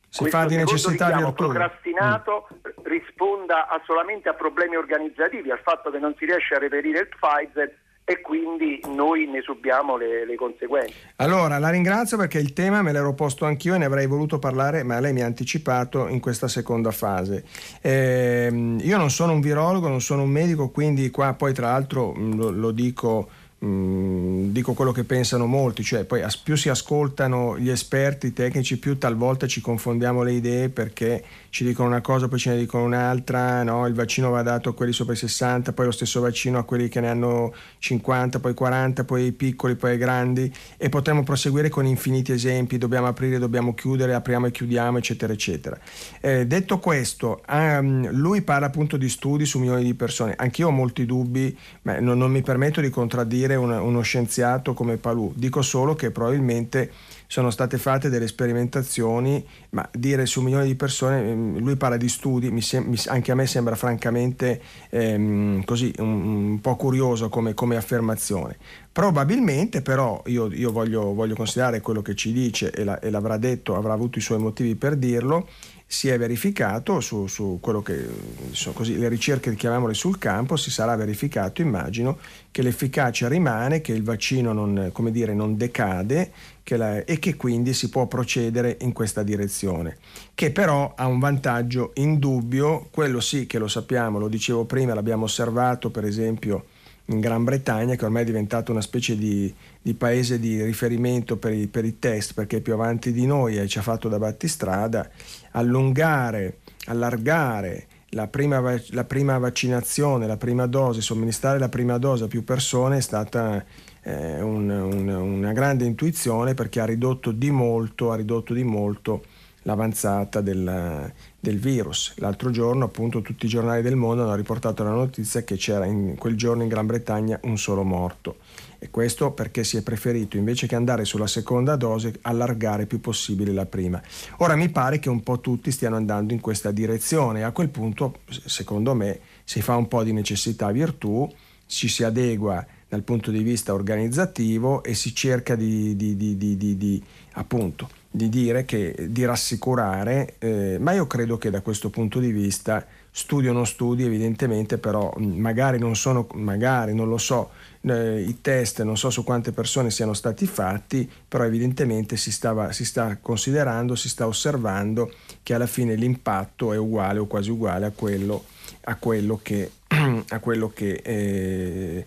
[0.08, 1.32] si fa di necessità virtù.
[1.32, 2.84] procrastinato mm.
[2.84, 7.08] risponda a solamente a problemi organizzativi, al fatto che non si riesce a reperire il
[7.08, 7.74] Pfizer
[8.08, 10.94] e quindi noi ne subiamo le, le, conseguenze.
[11.16, 14.82] Allora, la ringrazio perché il tema me l'ero posto anch'io e ne avrei voluto parlare,
[14.82, 17.44] ma lei mi ha anticipato in questa seconda fase.
[17.82, 18.48] Eh,
[18.80, 22.48] io non sono un virologo, non sono un medico, quindi qua poi tra l'altro lo,
[22.48, 23.28] lo dico
[23.64, 28.98] Mm, dico quello che pensano molti, cioè poi più si ascoltano gli esperti, tecnici, più
[28.98, 33.62] talvolta ci confondiamo le idee perché ci dicono una cosa, poi ce ne dicono un'altra,
[33.62, 33.86] no?
[33.86, 36.88] il vaccino va dato a quelli sopra i 60, poi lo stesso vaccino a quelli
[36.88, 41.68] che ne hanno 50, poi 40, poi ai piccoli, poi ai grandi e potremmo proseguire
[41.68, 45.78] con infiniti esempi, dobbiamo aprire, dobbiamo chiudere, apriamo e chiudiamo, eccetera, eccetera.
[46.20, 50.70] Eh, detto questo, um, lui parla appunto di studi su milioni di persone, anch'io ho
[50.70, 55.32] molti dubbi, ma non, non mi permetto di contraddire dire una, uno scienziato come Palù,
[55.34, 56.90] dico solo che probabilmente
[57.30, 62.08] sono state fatte delle sperimentazioni, ma dire su milioni di persone, ehm, lui parla di
[62.08, 67.76] studi, sem- anche a me sembra francamente ehm, così un, un, po' curioso come, come
[67.76, 68.56] affermazione.
[68.90, 73.36] Probabilmente però io, io voglio, voglio, considerare quello che ci dice e, la, e l'avrà
[73.36, 75.46] detto, avrà avuto i suoi motivi per dirlo,
[75.90, 78.06] si è verificato su, su quello che
[78.50, 82.18] sono così, le ricerche, chiamiamole sul campo, si sarà verificato, immagino,
[82.50, 86.30] che l'efficacia rimane, che il vaccino non, dire, non decade
[86.68, 89.96] che la, e che quindi si può procedere in questa direzione,
[90.34, 95.24] che però ha un vantaggio indubbio, quello sì che lo sappiamo, lo dicevo prima, l'abbiamo
[95.24, 96.66] osservato per esempio
[97.06, 99.50] in Gran Bretagna, che ormai è diventato una specie di,
[99.80, 103.56] di paese di riferimento per i, per i, test, perché è più avanti di noi
[103.56, 105.08] e ci ha fatto da battistrada,
[105.52, 112.28] allungare, allargare la prima, la prima vaccinazione, la prima dose, somministrare la prima dose a
[112.28, 113.64] più persone è stata
[114.08, 119.22] eh, un, un, una grande intuizione perché ha ridotto di molto, ridotto di molto
[119.62, 122.14] l'avanzata del, del, virus.
[122.16, 126.14] L'altro giorno appunto tutti i giornali del mondo hanno riportato la notizia che c'era in
[126.16, 128.36] quel giorno in Gran Bretagna un solo morto
[128.78, 133.52] e questo perché si è preferito invece che andare sulla seconda dose allargare più possibile
[133.52, 134.00] la prima.
[134.38, 137.68] Ora mi pare che un po' tutti stiano andando in questa direzione e a quel
[137.68, 141.30] punto secondo me si fa un po' di necessità virtù,
[141.66, 147.88] ci si adegua dal punto di vista organizzativo e si cerca di, di, di, appunto
[148.10, 152.84] di dire che, di rassicurare, eh, ma io credo che da questo punto di vista
[153.10, 157.50] studio o non studi evidentemente però magari non sono, magari non lo so,
[157.82, 162.72] eh, i test non so su quante persone siano stati fatti, però evidentemente si, stava,
[162.72, 165.12] si sta considerando, si sta osservando
[165.42, 168.44] che alla fine l'impatto è uguale o quasi uguale a quello
[168.88, 169.70] a quello che,
[170.28, 172.06] a quello che eh,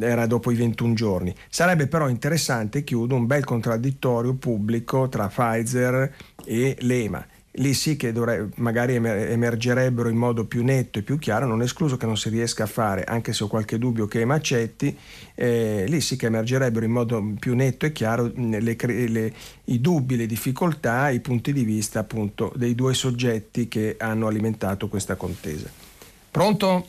[0.00, 1.34] era dopo i 21 giorni.
[1.48, 7.26] Sarebbe però interessante, chiudo, un bel contraddittorio pubblico tra Pfizer e l'EMA
[7.58, 11.96] lì sì che dovrebbe, magari emergerebbero in modo più netto e più chiaro, non escluso
[11.96, 14.96] che non si riesca a fare, anche se ho qualche dubbio che Macetti,
[15.34, 19.32] eh, lì sì che emergerebbero in modo più netto e chiaro le, le,
[19.64, 24.88] i dubbi, le difficoltà, i punti di vista appunto dei due soggetti che hanno alimentato
[24.88, 25.68] questa contesa.
[26.30, 26.86] Pronto?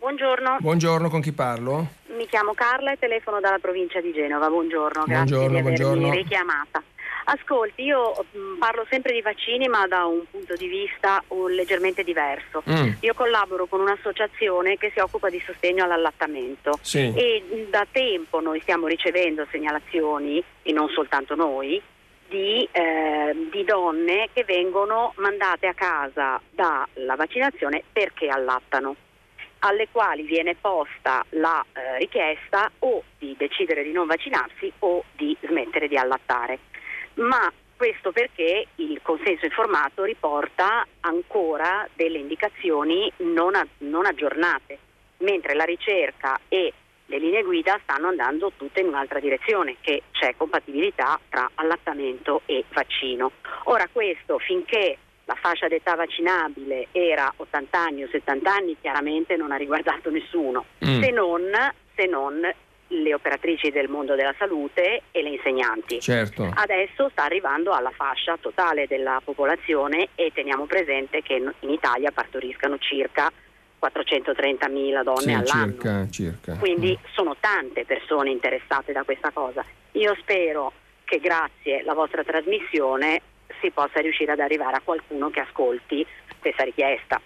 [0.00, 0.56] Buongiorno.
[0.60, 1.86] Buongiorno, con chi parlo?
[2.16, 4.48] Mi chiamo Carla e telefono dalla provincia di Genova.
[4.48, 6.14] Buongiorno, grazie buongiorno, di avermi buongiorno.
[6.14, 6.82] richiamata.
[7.24, 12.02] Ascolti, io mm, parlo sempre di vaccini ma da un punto di vista uh, leggermente
[12.02, 12.62] diverso.
[12.68, 12.92] Mm.
[13.00, 17.12] Io collaboro con un'associazione che si occupa di sostegno all'allattamento sì.
[17.14, 21.80] e mm, da tempo noi stiamo ricevendo segnalazioni, e non soltanto noi,
[22.26, 28.96] di, eh, di, donne che vengono mandate a casa dalla vaccinazione perché allattano,
[29.60, 35.36] alle quali viene posta la eh, richiesta o di decidere di non vaccinarsi o di
[35.42, 36.58] smettere di allattare
[37.14, 44.78] ma questo perché il consenso informato riporta ancora delle indicazioni non, a, non aggiornate,
[45.18, 46.72] mentre la ricerca e
[47.06, 52.64] le linee guida stanno andando tutte in un'altra direzione, che c'è compatibilità tra allattamento e
[52.70, 53.32] vaccino.
[53.64, 54.98] Ora questo finché
[55.30, 60.64] la fascia d'età vaccinabile era 80 anni o 70 anni, chiaramente non ha riguardato nessuno,
[60.84, 61.00] mm.
[61.00, 61.42] se, non,
[61.94, 62.40] se non
[62.88, 66.00] le operatrici del mondo della salute e le insegnanti.
[66.00, 66.50] Certo.
[66.52, 72.78] Adesso sta arrivando alla fascia totale della popolazione e teniamo presente che in Italia partoriscano
[72.78, 73.30] circa
[73.80, 75.72] 430.000 donne sì, all'anno.
[75.72, 76.56] Circa, circa.
[76.56, 77.04] Quindi mm.
[77.12, 79.64] sono tante persone interessate da questa cosa.
[79.92, 80.72] Io spero
[81.04, 83.20] che grazie alla vostra trasmissione
[83.60, 86.06] si possa riuscire ad arrivare a qualcuno che ascolti
[86.40, 87.20] questa richiesta.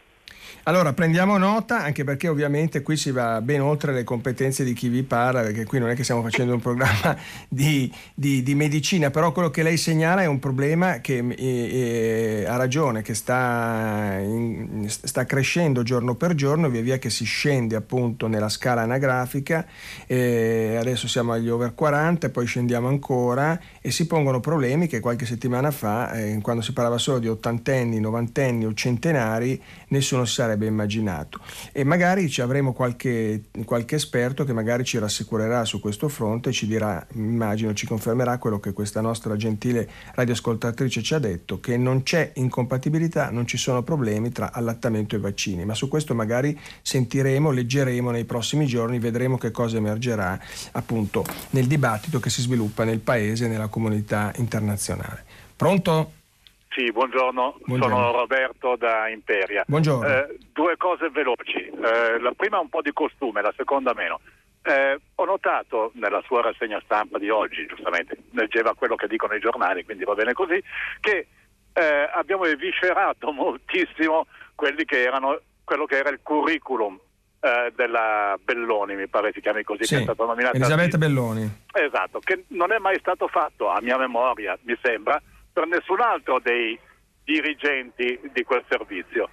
[0.66, 4.88] Allora, prendiamo nota, anche perché ovviamente qui si va ben oltre le competenze di chi
[4.88, 7.14] vi parla, perché qui non è che stiamo facendo un programma
[7.50, 12.56] di, di, di medicina, però quello che lei segnala è un problema che eh, ha
[12.56, 18.26] ragione, che sta, in, sta, crescendo giorno per giorno, via via che si scende appunto
[18.26, 19.66] nella scala anagrafica,
[20.06, 25.26] eh, adesso siamo agli over 40, poi scendiamo ancora e si pongono problemi che qualche
[25.26, 29.60] settimana fa, eh, quando si parlava solo di ottantenni, novantenni o centenari,
[29.95, 31.40] nessuno si sarebbe immaginato.
[31.72, 36.53] E magari ci avremo qualche, qualche esperto che magari ci rassicurerà su questo fronte e
[36.53, 41.76] ci dirà, immagino, ci confermerà quello che questa nostra gentile radioascoltatrice ci ha detto, che
[41.76, 46.59] non c'è incompatibilità, non ci sono problemi tra allattamento e vaccini, ma su questo magari
[46.82, 50.38] sentiremo, leggeremo nei prossimi giorni, vedremo che cosa emergerà
[50.72, 55.24] appunto nel dibattito che si sviluppa nel Paese e nella comunità internazionale.
[55.57, 56.22] Pronto?
[56.75, 57.61] Sì, buongiorno.
[57.64, 57.97] buongiorno.
[57.97, 59.62] sono Roberto da Imperia.
[59.64, 60.07] Buongiorno.
[60.09, 64.20] Eh, due cose veloci, eh, la prima un po' di costume, la seconda meno.
[64.62, 69.41] Eh, ho notato nella sua rassegna stampa di oggi, giustamente, leggeva quello che dicono i
[69.41, 70.61] giornali, quindi va bene così,
[70.99, 71.29] che
[71.72, 76.99] eh, abbiamo eviscerato moltissimo quelli che erano, quello che era il curriculum
[77.39, 80.57] eh, della Belloni, mi pare si chiami così, sì, che è stata nominata.
[80.57, 81.66] Elisabetta Belloni.
[81.72, 85.22] Esatto, che non è mai stato fatto, a mia memoria, mi sembra,
[85.55, 86.78] per nessun altro dei
[87.24, 89.30] dirigenti di quel servizio.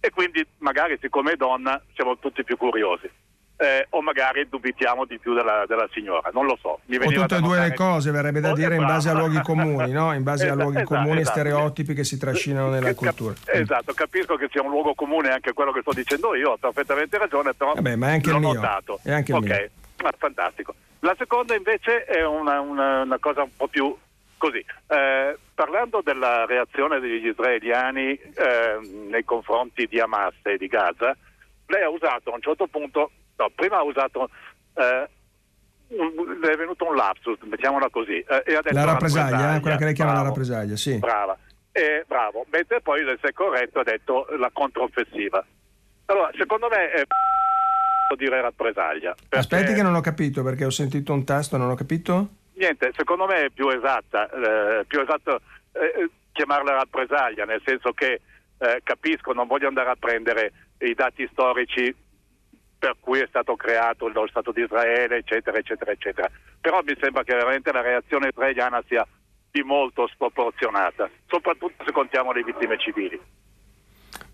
[0.00, 3.10] E quindi magari siccome donna siamo tutti più curiosi.
[3.56, 6.80] Eh, o magari dubitiamo di più della, della, signora, non lo so.
[6.80, 10.12] O tutte e due le cose, verrebbe da dire, in base a luoghi comuni, no?
[10.12, 11.38] in base esatto, a luoghi esatto, comuni e esatto.
[11.38, 13.34] stereotipi che si trascinano nella Cap- cultura.
[13.46, 17.16] Esatto, capisco che sia un luogo comune anche quello che sto dicendo io, ho perfettamente
[17.16, 18.52] ragione, però Vabbè, ma è anche l'ho il mio.
[18.54, 18.98] notato.
[19.02, 19.70] È anche il ok, mio.
[20.08, 20.74] Ah, fantastico.
[20.98, 23.96] La seconda invece è una, una, una cosa un po' più
[24.36, 28.78] Così, eh, parlando della reazione degli israeliani eh,
[29.08, 31.16] nei confronti di Hamas e di Gaza,
[31.66, 34.28] lei ha usato a un certo punto, no, prima ha usato,
[34.74, 35.08] eh,
[35.88, 38.18] un, è venuto un lapsus, mettiamola così.
[38.18, 40.98] Eh, la rappresaglia, eh, quella che lei chiama bravo, la rappresaglia, sì.
[40.98, 41.38] Brava,
[42.06, 45.44] bravo, mentre poi si è corretto ha detto la controffensiva.
[46.06, 47.02] Allora, secondo me è
[48.16, 49.14] dire rappresaglia.
[49.14, 49.38] Perché...
[49.38, 52.42] Aspetti che non ho capito perché ho sentito un tasto, non ho capito?
[52.54, 55.40] Niente, secondo me è più esatta, eh, più esatto
[55.72, 58.20] eh, chiamarla rappresaglia, nel senso che
[58.58, 61.94] eh, capisco, non voglio andare a prendere i dati storici
[62.78, 66.30] per cui è stato creato lo Stato di Israele, eccetera, eccetera, eccetera.
[66.60, 69.06] Però mi sembra che veramente la reazione israeliana sia
[69.50, 73.18] di molto sproporzionata, soprattutto se contiamo le vittime civili.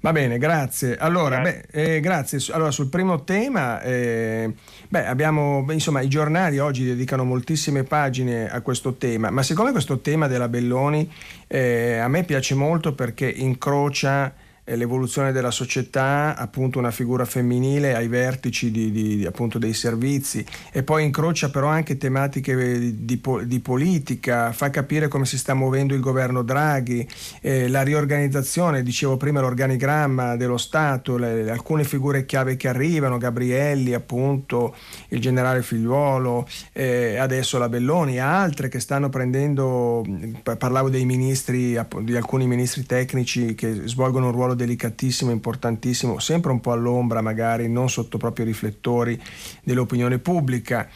[0.02, 0.96] Va bene, grazie.
[0.96, 2.38] Allora, beh, eh, grazie.
[2.54, 4.50] Allora, sul primo tema, eh,
[4.88, 9.98] beh, abbiamo, insomma, i giornali oggi dedicano moltissime pagine a questo tema, ma siccome questo
[9.98, 11.10] tema della Belloni
[11.46, 14.32] eh, a me piace molto perché incrocia
[14.76, 20.44] l'evoluzione della società, appunto una figura femminile ai vertici di, di, appunto dei servizi.
[20.72, 25.94] E poi incrocia però anche tematiche di, di, politica, fa capire come si sta muovendo
[25.94, 27.06] il governo Draghi,
[27.40, 33.94] eh, la riorganizzazione, dicevo prima l'organigramma dello Stato, le, alcune figure chiave che arrivano, Gabrielli
[33.94, 34.74] appunto,
[35.08, 40.04] il generale Figliuolo, eh, adesso la Belloni, altre che stanno prendendo,
[40.42, 46.60] parlavo dei ministri, di alcuni ministri tecnici che svolgono un ruolo delicatissimo, importantissimo, sempre un
[46.60, 49.20] po' all'ombra magari, non sotto proprio i riflettori
[49.62, 50.88] dell'opinione pubblica.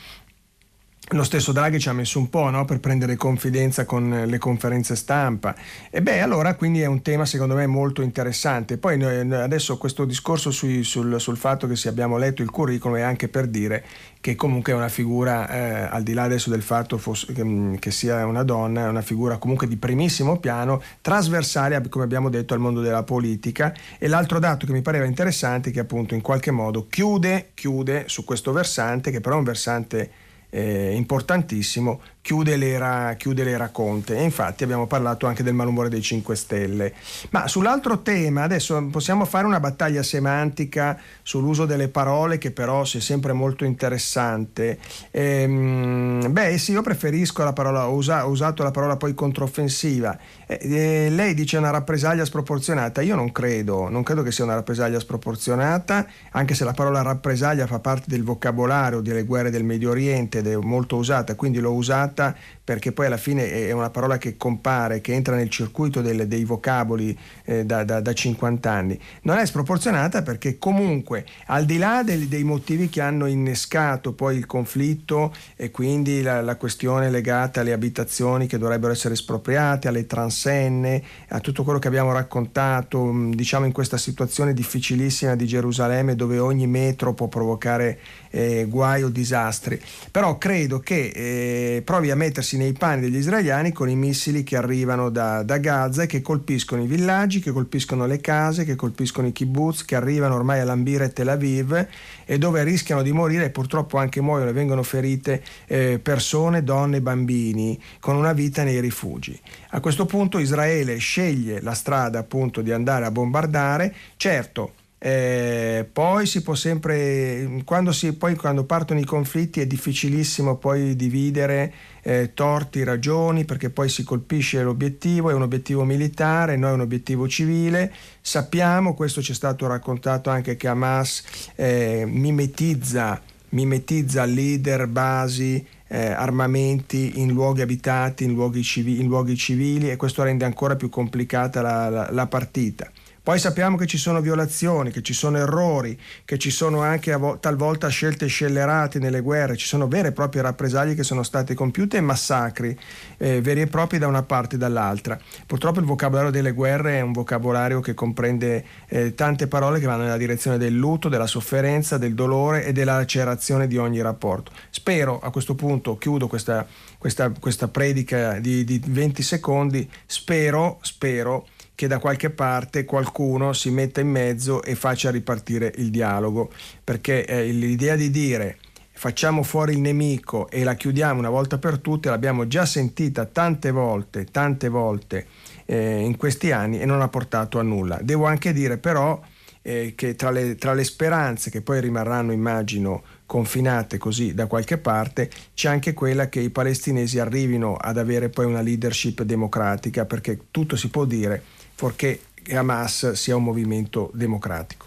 [1.09, 4.97] Lo stesso Draghi ci ha messo un po' no, per prendere confidenza con le conferenze
[4.97, 5.55] stampa.
[5.91, 8.79] E beh, allora quindi è un tema secondo me molto interessante.
[8.79, 12.97] Poi noi, adesso questo discorso sui, sul, sul, fatto che se abbiamo letto il curriculum
[12.97, 13.85] è anche per dire
[14.19, 17.75] che comunque è una figura, eh, al di là adesso del fatto fosse, che, mm,
[17.75, 22.55] che, sia una donna, è una figura comunque di primissimo piano, trasversale, come abbiamo detto,
[22.55, 23.75] al mondo della politica.
[23.99, 28.05] E l'altro dato che mi pareva interessante è che appunto in qualche modo chiude, chiude
[28.07, 30.11] su questo versante, che però è un versante
[30.55, 36.01] eh, importantissimo chiude l'era, chiude l'era Conte e infatti abbiamo parlato anche del malumore dei
[36.01, 36.95] 5 Stelle.
[37.29, 42.87] Ma sull'altro tema, adesso possiamo fare una battaglia semantica sull'uso delle parole che però è
[42.87, 44.79] sempre molto interessante.
[45.11, 50.17] Ehm, beh sì, io preferisco la parola, ho usato la parola poi controffensiva.
[50.47, 54.55] Eh, eh, lei dice una rappresaglia sproporzionata, io non credo, non credo che sia una
[54.55, 59.91] rappresaglia sproporzionata, anche se la parola rappresaglia fa parte del vocabolario delle guerre del Medio
[59.91, 62.35] Oriente ed è molto usata, quindi l'ho usata usata
[62.65, 66.45] perché poi alla fine è una parola che compare, che entra nel circuito del, dei
[66.45, 68.99] vocaboli eh, da, da, da, 50 anni.
[69.23, 74.37] Non è sproporzionata perché comunque al di là del, dei motivi che hanno innescato poi
[74.37, 80.07] il conflitto e quindi la, la, questione legata alle abitazioni che dovrebbero essere espropriate, alle
[80.07, 86.39] transenne, a tutto quello che abbiamo raccontato, diciamo in questa situazione difficilissima di Gerusalemme dove
[86.39, 87.99] ogni metro può provocare
[88.31, 89.79] eh, guai o disastri.
[90.11, 94.57] Però credo che eh, provi a mettersi nei panni degli israeliani con i missili che
[94.57, 99.27] arrivano da, da, Gaza e che colpiscono i villaggi, che colpiscono le case, che colpiscono
[99.27, 101.87] i kibbutz, che arrivano ormai a lambire Tel Aviv
[102.25, 107.01] e dove rischiano di morire e purtroppo anche muoiono e vengono ferite eh, persone, donne,
[107.01, 109.39] bambini con una vita nei rifugi.
[109.71, 114.73] A questo punto Israele sceglie la strada appunto di andare a bombardare, certo
[115.07, 120.97] eh, poi si può sempre, quando, si, poi quando partono i conflitti è difficilissimo poi
[120.97, 121.75] dividere
[122.05, 126.81] eh, torti, ragioni, perché poi si colpisce l'obiettivo, è un obiettivo militare, no è un
[126.81, 127.93] obiettivo civile.
[128.21, 131.25] Sappiamo, questo ci è stato raccontato anche che Hamas
[131.57, 139.37] eh, mimetizza, mimetizza leader, basi, eh, armamenti in luoghi abitati, in luoghi, civi- in luoghi,
[139.37, 142.91] civili e questo rende ancora più complicata la, la, la partita.
[143.25, 147.39] Poi sappiamo che ci sono violazioni, che ci sono errori, che ci sono anche vo-
[147.39, 151.97] talvolta scelte scellerate nelle guerre, ci sono vere e proprie rappresaglie che sono state compiute
[151.97, 152.79] e massacri
[153.17, 155.19] eh, veri e propri da una parte e dall'altra.
[155.47, 160.03] Purtroppo il vocabolario delle guerre è un vocabolario che comprende eh, tante parole che vanno
[160.03, 164.53] nella direzione del lutto, della sofferenza, del dolore e della lacerazione di ogni rapporto.
[164.69, 166.67] Spero a questo punto, chiudo questa,
[166.99, 173.71] questa, questa predica di, di 20 secondi, spero, spero che da qualche parte qualcuno si
[173.71, 176.53] metta in mezzo e faccia ripartire il dialogo,
[176.83, 178.59] perché eh, l'idea di dire
[178.97, 183.71] facciamo fuori il nemico e la chiudiamo una volta per tutte l'abbiamo già sentita tante
[183.71, 185.27] volte, tante volte
[185.67, 187.99] eh, in questi anni e non ha portato a nulla.
[188.01, 189.21] Devo anche dire però
[189.67, 194.79] eh, che tra le, tra le speranze che poi rimarranno, immagino, confinate così da qualche
[194.79, 200.47] parte, c'è anche quella che i palestinesi arrivino ad avere poi una leadership democratica, perché
[200.51, 201.43] tutto si può dire
[201.75, 202.21] forché
[202.53, 204.87] Hamas sia un movimento democratico.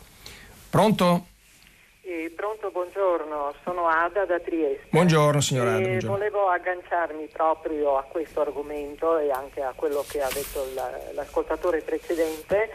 [0.69, 1.25] Pronto?
[2.01, 4.87] Eh, pronto, buongiorno, sono Ada da Trieste.
[4.89, 5.79] Buongiorno signora Ada.
[5.79, 6.17] Buongiorno.
[6.17, 10.65] Volevo agganciarmi proprio a questo argomento e anche a quello che ha detto
[11.13, 12.69] l'ascoltatore precedente.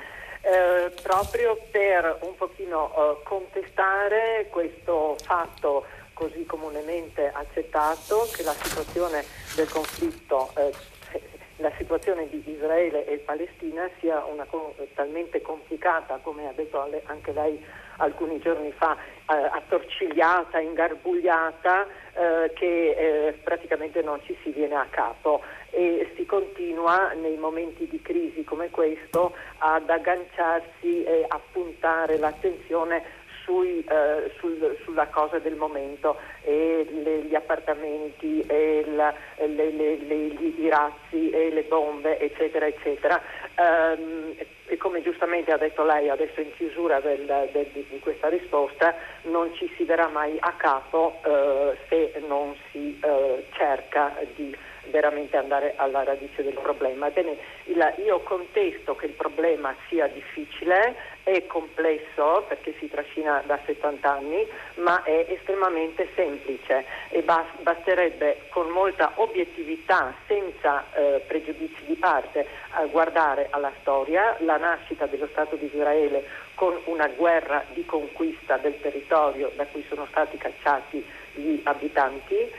[0.45, 9.25] Eh, proprio per un pochino eh, contestare questo fatto così comunemente accettato che la situazione
[9.55, 10.73] del conflitto eh,
[11.63, 14.47] la situazione di Israele e Palestina sia una,
[14.95, 17.65] talmente complicata, come ha detto anche lei
[17.99, 24.87] alcuni giorni fa, eh, attorcigliata, ingarbugliata, eh, che eh, praticamente non ci si viene a
[24.91, 25.41] capo.
[25.71, 33.21] E si continua nei momenti di crisi come questo ad agganciarsi e a puntare l'attenzione
[33.45, 39.93] sui, eh, sul, sulla cosa del momento e le, gli appartamenti e la, le, le,
[39.93, 43.21] i razzi e le bombe eccetera eccetera
[43.57, 44.35] um,
[44.67, 49.53] e come giustamente ha detto lei adesso in chiusura del, del, di questa risposta non
[49.55, 54.57] ci si verrà mai a capo uh, se non si uh, cerca di
[54.91, 57.09] veramente andare alla radice del problema.
[57.09, 57.37] Ebbene,
[58.05, 60.95] io contesto che il problema sia difficile,
[61.25, 64.47] è complesso perché si trascina da 70 anni,
[64.77, 72.47] ma è estremamente semplice e basterebbe con molta obiettività, senza eh, pregiudizi di parte,
[72.91, 78.81] guardare alla storia, la nascita dello Stato di Israele con una guerra di conquista del
[78.81, 81.05] territorio da cui sono stati cacciati
[81.35, 82.51] gli abitanti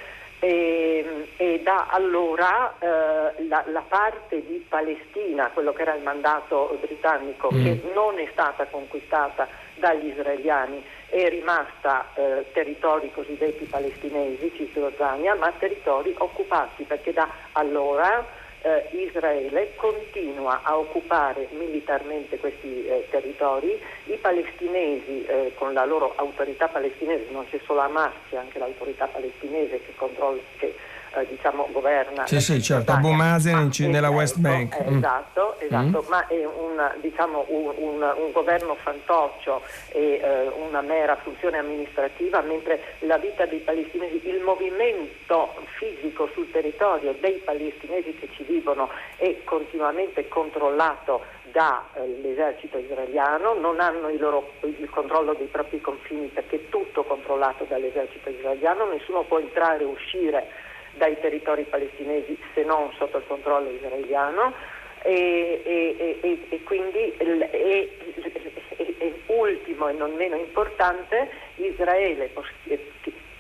[0.44, 6.78] e, e da allora eh, la, la, parte di Palestina, quello che era il mandato
[6.82, 7.64] britannico, mm.
[7.64, 15.50] che non è stata conquistata dagli israeliani, è rimasta eh, territori cosiddetti palestinesi, Cisgiordania, ma
[15.58, 24.18] territori occupati perché da allora eh, Israele continua a occupare militarmente questi eh, territori, i
[24.18, 29.82] palestinesi eh, con la loro autorità palestinese, non c'è solo Hamas, c'è anche l'autorità palestinese
[29.82, 30.74] che, controlla, che
[31.16, 32.26] eh, diciamo, governa.
[32.28, 34.82] Sì, sì, certo, Abu Mazen nella West Bank.
[34.84, 34.98] Mm.
[34.98, 36.10] Esatto, esatto, mm.
[36.10, 42.42] ma è un, diciamo, un, un, un governo fantoccio e eh, una mera funzione amministrativa,
[42.42, 48.90] mentre la vita dei palestinesi, il movimento fisico sul territorio dei palestinesi che ci vivono
[49.18, 56.28] è continuamente controllato dall'esercito eh, israeliano, non hanno il, loro, il, controllo dei propri confini
[56.28, 60.48] perché è tutto controllato dall'esercito israeliano, nessuno può entrare e uscire
[60.96, 64.54] dai territori palestinesi se non sotto il controllo israeliano
[65.02, 67.14] e, e, e, e quindi
[69.28, 72.30] ultimo e non meno importante Israele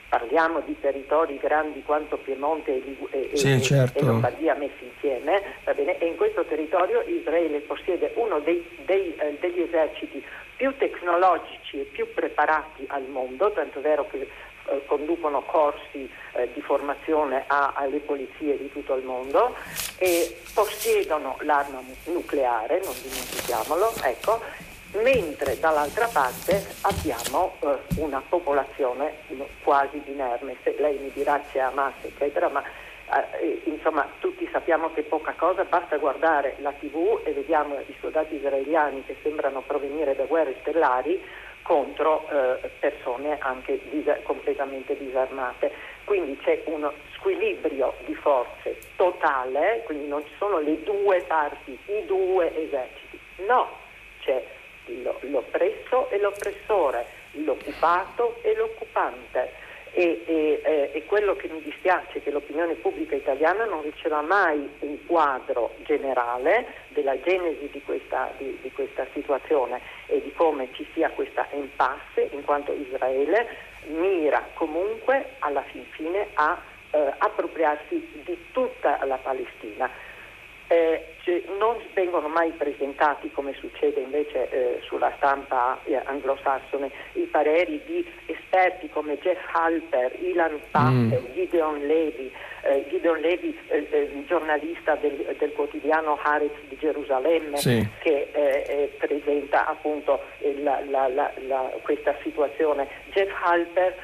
[0.09, 3.97] parliamo di territori grandi quanto Piemonte e, sì, certo.
[3.97, 9.61] e Lombardia messi insieme, e in questo territorio Israele possiede uno dei, dei, eh, degli
[9.61, 10.23] eserciti
[10.55, 14.27] più tecnologici e più preparati al mondo, tanto vero che
[14.69, 19.55] eh, conducono corsi eh, di formazione a, alle polizie di tutto il mondo
[19.97, 24.41] e possiedono l'arma nucleare, non dimentichiamolo, ecco,
[25.01, 29.17] mentre dall'altra parte abbiamo eh, una popolazione
[29.63, 30.55] quasi inerme.
[30.63, 32.63] Se lei mi dirà c'è Hamas, eccetera, ma
[33.39, 38.35] eh, insomma tutti sappiamo che poca cosa, basta guardare la tv e vediamo i soldati
[38.35, 41.21] israeliani che sembrano provenire da guerre stellari
[41.63, 45.71] contro eh, persone anche dis- completamente disarmate.
[46.03, 52.05] Quindi c'è uno squilibrio di forze totale, quindi non ci sono le due parti, i
[52.05, 53.69] due eserciti, no,
[54.19, 54.43] c'è
[55.21, 62.31] l'oppresso e l'oppressore, l'occupato e l'occupante e, e, e, quello che mi dispiace è che
[62.31, 68.71] l'opinione pubblica italiana non riceva mai un quadro generale della genesi di questa, di, di
[68.71, 73.47] questa situazione e di come ci sia questa impasse in quanto Israele
[73.87, 79.89] mira comunque alla fin fine a eh, appropriarsi di tutta la Palestina
[80.67, 87.81] eh, cioè, non vengono mai presentati, come succede invece eh, sulla stampa anglosassone, i pareri
[87.85, 91.33] di esperti come Jeff Halper, Ilan Pappe, mm.
[91.33, 92.31] Gideon Levy,
[92.63, 97.85] eh, Gideon Levy, eh, eh, giornalista del, del, quotidiano Haaretz di Gerusalemme, sì.
[97.99, 100.21] che presenta appunto
[100.61, 102.87] la, la, la, questa situazione.
[103.11, 103.95] Jeff Halper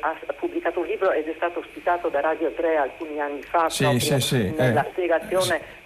[0.00, 3.98] ha pubblicato un libro ed è stato ospitato da Radio 3 alcuni anni fa sì,
[3.98, 5.80] sì, nella spiegazione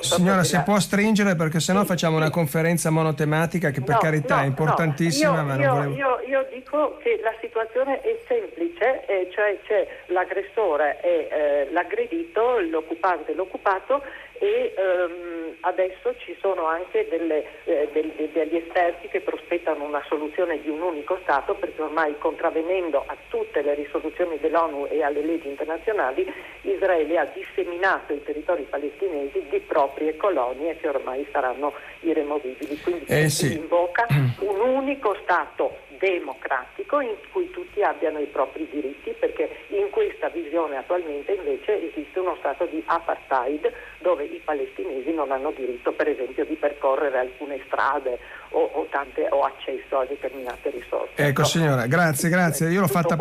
[0.00, 4.42] Signora, se può stringere perché sennò facciamo una conferenza monotematica che per no, carità no,
[4.42, 5.34] è importantissima.
[5.34, 5.94] Io, ma io, volevo...
[5.94, 12.58] io, io, dico che la situazione è semplice, eh, cioè c'è l'aggressore e eh, l'aggredito,
[12.60, 14.02] l'occupante e l'occupato
[14.38, 20.60] e ehm, adesso ci sono anche delle, eh, del, degli esperti che prospettano una soluzione
[20.60, 25.48] di un unico Stato perché ormai contravvenendo a tutte le risoluzioni dell'ONU e alle leggi
[25.48, 26.30] internazionali
[26.62, 32.78] Israele ha disseminato i territori palestinesi di proprie colonie che ormai saranno irremovibili.
[32.80, 33.56] Quindi eh si sì.
[33.56, 34.06] invoca
[34.40, 40.76] un unico Stato democratico in cui tutti abbiano i propri diritti perché in questa visione
[40.76, 46.44] attualmente invece esiste uno stato di apartheid dove i palestinesi non hanno diritto per esempio
[46.44, 48.18] di percorrere alcune strade
[48.50, 51.12] o, o, tante, o accesso a determinate risorse.
[51.14, 51.46] Ecco no.
[51.46, 52.70] signora, grazie, grazie.
[52.70, 53.16] Io l'ho fatta,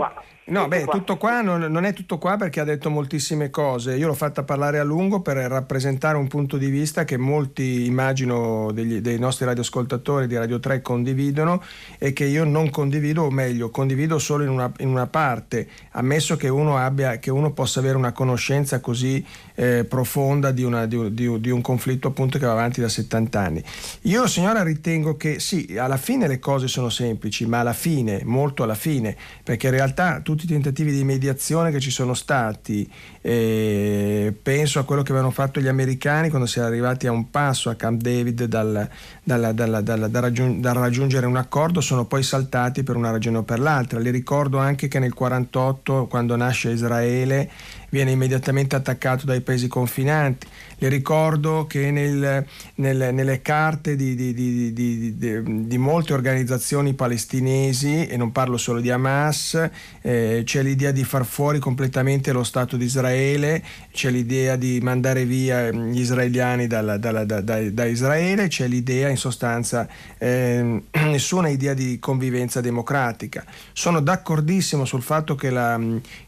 [0.48, 0.94] No, tutto beh, qua.
[0.94, 3.96] tutto qua non, non, è tutto qua perché ha detto moltissime cose.
[3.96, 8.72] Io l'ho fatta parlare a lungo per rappresentare un punto di vista che molti, immagino,
[8.72, 11.62] degli, dei nostri radioascoltatori di Radio 3 condividono
[11.98, 16.38] e che io non condivido, o meglio, condivido solo in una, in una parte, ammesso
[16.38, 21.14] che uno, abbia, che uno, possa avere una conoscenza così eh, profonda di, una, di,
[21.14, 23.62] di, di un conflitto appunto che va avanti da 70 anni.
[24.04, 28.64] Io, signora, ritengo che sì, alla fine le cose sono semplici, ma alla fine, molto
[28.64, 32.90] alla fine, perché in realtà tutti i tentativi di mediazione che ci sono stati,
[33.22, 37.30] eh, penso a quello che avevano fatto gli americani quando si è arrivati a un
[37.30, 38.90] passo a Camp David dal,
[39.28, 43.60] dal, dal, dal raggiung- raggiungere un accordo, sono poi saltati per una ragione o per
[43.60, 44.00] l'altra.
[44.00, 47.50] Le ricordo anche che nel 1948, quando nasce Israele,
[47.90, 50.48] viene immediatamente attaccato dai paesi confinanti.
[50.80, 52.46] Le ricordo che nel,
[52.76, 58.92] nel, nelle carte di, di, di, di, molte organizzazioni palestinesi, e non parlo solo di
[58.92, 59.70] Hamas,
[60.02, 65.26] eh, c'è l'idea di far fuori completamente lo Stato di Israele, c'è l'idea di mandare
[65.26, 69.88] via gli israeliani dalla, dalla, da, da, da, Israele, c'è l'idea in sostanza,
[70.18, 73.44] eh, nessuna idea di convivenza democratica.
[73.74, 75.80] Sono d'accordissimo sul fatto che, la,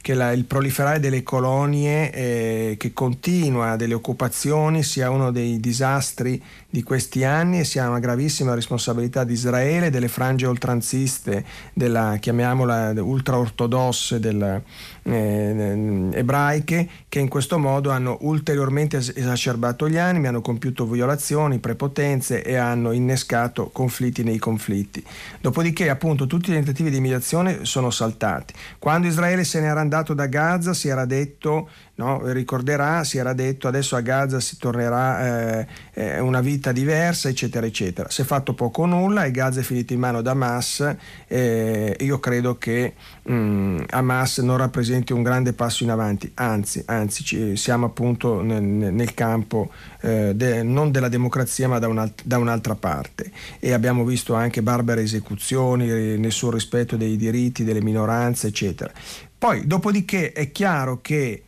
[0.01, 6.41] che la, il proliferare delle colonie eh, che continua, delle occupazioni, sia uno dei disastri
[6.71, 11.43] di questi anni e sia una gravissima responsabilità di Israele, delle frange oltranziste,
[11.73, 14.61] della, chiamiamola ultraortodosse, della,
[15.01, 22.43] eh, ebraiche, che in questo modo hanno ulteriormente esacerbato gli animi, hanno compiuto violazioni, prepotenze
[22.43, 25.03] e hanno innescato conflitti nei conflitti.
[25.41, 28.53] Dopodiché appunto tutti i tentativi di mediazione sono saltati.
[28.77, 32.31] Quando Israele se n'era andato da Gaza si era detto No?
[32.31, 37.65] ricorderà, si era detto adesso a Gaza si tornerà eh, eh, una vita diversa, eccetera,
[37.65, 38.09] eccetera.
[38.09, 40.95] Si è fatto poco o nulla e Gaza è finito in mano ad Hamas.
[41.27, 42.93] Eh, io credo che
[43.23, 48.41] mh, mm, Hamas non rappresenti un grande passo in avanti, anzi, anzi ci, siamo appunto
[48.41, 49.69] nel, nel campo
[49.99, 54.61] eh, de, non della democrazia ma da, un'alt- da, un'altra parte e abbiamo visto anche
[54.61, 58.89] barbare esecuzioni, nessun rispetto dei diritti delle minoranze, eccetera.
[59.37, 61.43] Poi, dopodiché, è chiaro che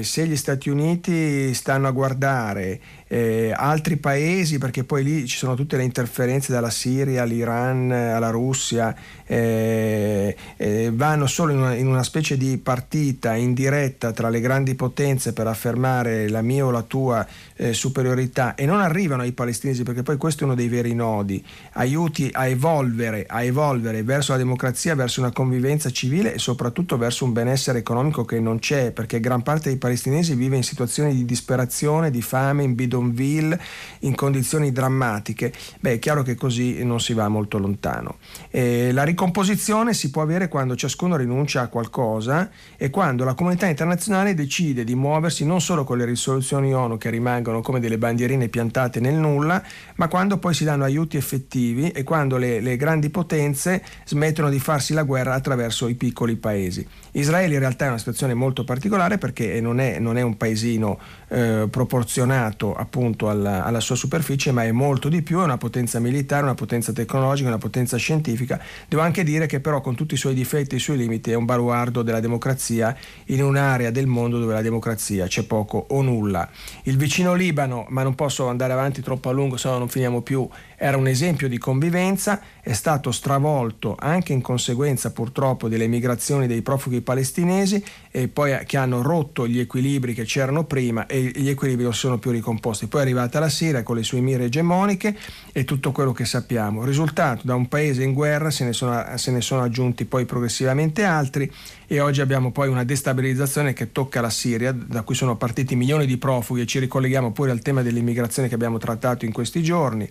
[0.00, 5.54] se gli Stati Uniti stanno a guardare eh, altri paesi, perché poi lì ci sono
[5.54, 8.94] tutte le interferenze dalla Siria all'Iran, alla Russia,
[9.26, 14.74] eh, eh, vanno solo in una, in una, specie di partita indiretta tra le grandi
[14.74, 17.26] potenze per affermare la mia o la tua
[17.56, 21.44] eh, superiorità e non arrivano ai palestinesi, perché poi questo è uno dei veri nodi,
[21.72, 27.24] aiuti a evolvere, a evolvere verso la democrazia, verso una convivenza civile e soprattutto verso
[27.24, 31.24] un benessere economico che non c'è, perché gran parte dei palestinesi vive in situazioni di
[31.24, 35.52] disperazione, di fame, in bidonville, in condizioni drammatiche.
[35.80, 38.16] Beh, è chiaro che così non si va molto lontano.
[38.50, 43.66] Eh, la ricomposizione si può avere quando ciascuno rinuncia a qualcosa e quando la comunità
[43.66, 48.48] internazionale decide di muoversi non solo con le risoluzioni ONU che rimangono come delle bandierine
[48.48, 49.62] piantate nel nulla,
[49.96, 54.58] ma quando poi si danno aiuti effettivi e quando le, le grandi potenze smettono di
[54.58, 56.86] farsi la guerra attraverso i piccoli paesi.
[57.16, 60.98] Israele in realtà è una situazione molto particolare perché non è, non è un paesino
[61.28, 66.00] eh, proporzionato appunto alla, alla, sua superficie, ma è molto di più, è una potenza
[66.00, 68.60] militare, una potenza tecnologica, una potenza scientifica.
[68.88, 71.34] Devo anche dire che però con tutti i suoi difetti e i suoi limiti è
[71.34, 72.96] un baluardo della democrazia
[73.26, 76.48] in un'area del mondo dove la democrazia c'è poco o nulla.
[76.82, 80.20] Il vicino Libano, ma non posso andare avanti troppo a lungo, se no non finiamo
[80.20, 86.46] più, era un esempio di convivenza, è stato stravolto anche in conseguenza purtroppo delle migrazioni
[86.48, 91.48] dei profughi palestinesi e poi che hanno rotto gli equilibri che c'erano prima e gli
[91.48, 92.86] equilibri non sono più ricomposti.
[92.86, 95.16] Poi è arrivata la Siria con le sue mire egemoniche
[95.52, 96.84] e tutto quello che sappiamo.
[96.84, 101.04] Risultato, da un paese in guerra se ne sono, se ne sono aggiunti poi progressivamente
[101.04, 101.50] altri
[101.86, 106.06] e oggi abbiamo poi una destabilizzazione che tocca la Siria, da cui sono partiti milioni
[106.06, 110.08] di profughi e ci ricolleghiamo pure al tema dell'immigrazione che abbiamo trattato in questi giorni,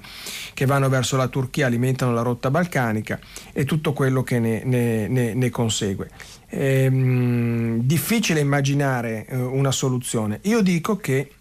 [0.53, 3.19] che vanno verso la Turchia, alimentano la rotta balcanica
[3.51, 6.09] e tutto quello che ne, ne, ne, ne consegue.
[6.55, 10.39] Ehm, difficile immaginare eh, una soluzione.
[10.43, 11.31] Io dico che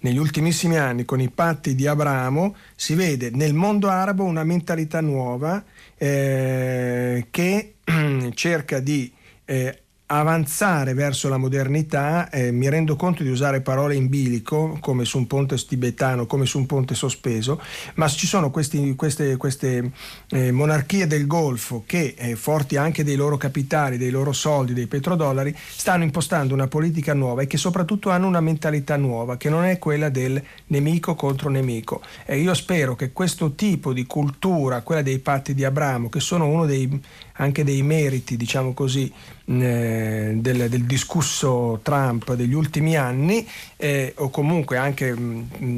[0.00, 5.00] negli ultimissimi anni con i patti di Abramo si vede nel mondo arabo una mentalità
[5.00, 5.64] nuova
[5.96, 7.74] eh, che
[8.34, 9.10] cerca di
[9.46, 15.06] eh, avanzare verso la modernità, eh, mi rendo conto di usare parole in bilico, come
[15.06, 17.60] su un ponte tibetano, come su un ponte sospeso,
[17.94, 19.92] ma ci sono questi, queste, queste
[20.28, 24.86] eh, monarchie del Golfo che, eh, forti anche dei loro capitali, dei loro soldi, dei
[24.86, 29.64] petrodollari, stanno impostando una politica nuova e che soprattutto hanno una mentalità nuova, che non
[29.64, 32.02] è quella del nemico contro nemico.
[32.28, 36.66] Io spero che questo tipo di cultura, quella dei patti di Abramo, che sono uno
[36.66, 37.00] dei
[37.36, 39.12] anche dei meriti, diciamo così,
[39.46, 43.46] eh, del, del, discusso Trump degli ultimi anni
[43.76, 45.14] eh, o comunque anche,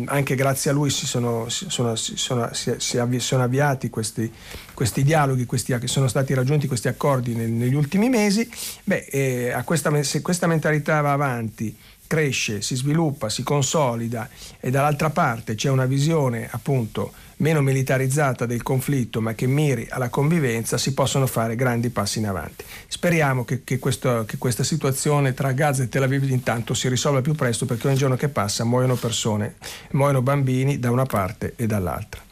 [0.05, 4.31] anche, grazie a lui si sono, sono, sono, si, si avvi, sono avviati questi,
[4.75, 8.49] questi dialoghi, questi, sono stati raggiunti questi accordi nel, negli ultimi mesi,
[8.85, 11.75] beh, eh, questa, se questa mentalità va avanti
[12.07, 14.29] cresce, si sviluppa, si consolida
[14.61, 20.09] e dall'altra parte c'è una visione appunto meno militarizzata del conflitto ma che miri alla
[20.09, 22.65] convivenza, si possono fare grandi passi in avanti.
[22.87, 27.21] Speriamo che, che, questo, che questa situazione tra Gaza e Tel Aviv intanto si risolva
[27.21, 29.57] più presto perché ogni giorno che passa muoiono persone,
[29.93, 32.23] muoiono bambini da una parte e dall'altra.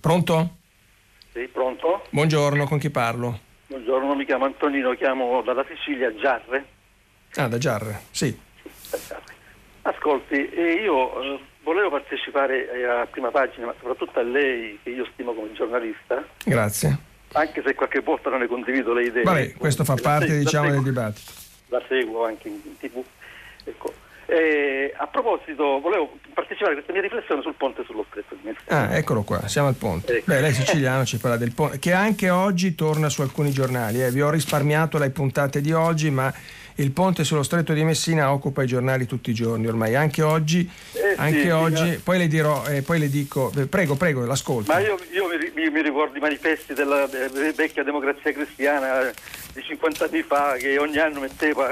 [0.00, 0.56] Pronto?
[1.32, 2.04] Sì, pronto?
[2.10, 3.40] Buongiorno, con chi parlo?
[3.66, 6.66] Buongiorno, mi chiamo Antonino, chiamo dalla Sicilia, Giarre.
[7.34, 8.38] Ah, da Giarre, sì.
[9.82, 15.04] Ascolti, io eh, volevo partecipare eh, a prima pagina, ma soprattutto a lei, che io
[15.12, 16.24] stimo come giornalista.
[16.44, 16.96] Grazie.
[17.32, 19.24] Anche se qualche volta non ne condivido le idee.
[19.24, 21.32] Vabbè, questo fa parte, seguo, diciamo, del dibattito.
[21.68, 23.04] La seguo anche in, in tv.
[23.64, 23.92] Ecco.
[24.26, 28.88] Eh, a proposito, volevo partecipare a questa mia riflessione sul ponte sullo stretto di Messina.
[28.88, 30.18] Ah, eccolo qua, siamo al ponte.
[30.18, 30.24] Ecco.
[30.26, 34.04] Beh, lei siciliano ci parla del ponte, che anche oggi torna su alcuni giornali.
[34.04, 34.10] Eh.
[34.12, 36.32] Vi ho risparmiato le puntate di oggi, ma
[36.76, 40.68] il ponte sullo stretto di Messina occupa i giornali tutti i giorni ormai, anche oggi.
[40.92, 44.24] Eh anche sì, oggi sì, poi le dirò, eh, poi le dico, eh, prego, prego,
[44.26, 44.72] l'ascolto.
[44.72, 49.10] Ma io, io mi, mi, ricordo i manifesti della vecchia democrazia cristiana
[49.52, 51.70] di 50 anni fa che ogni anno metteva,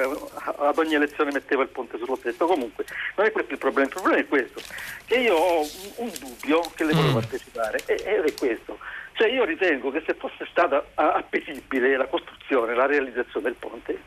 [0.57, 2.47] ad ogni elezione metteva il ponte sullo stretto.
[2.47, 2.85] Comunque,
[3.17, 4.61] non è questo il problema, il problema è questo,
[5.05, 5.61] che io ho
[5.97, 7.21] un, dubbio che le volevo mm.
[7.21, 8.79] partecipare ed è questo.
[9.13, 14.01] Cioè io ritengo che se fosse stata appetibile la costruzione, la realizzazione del ponte,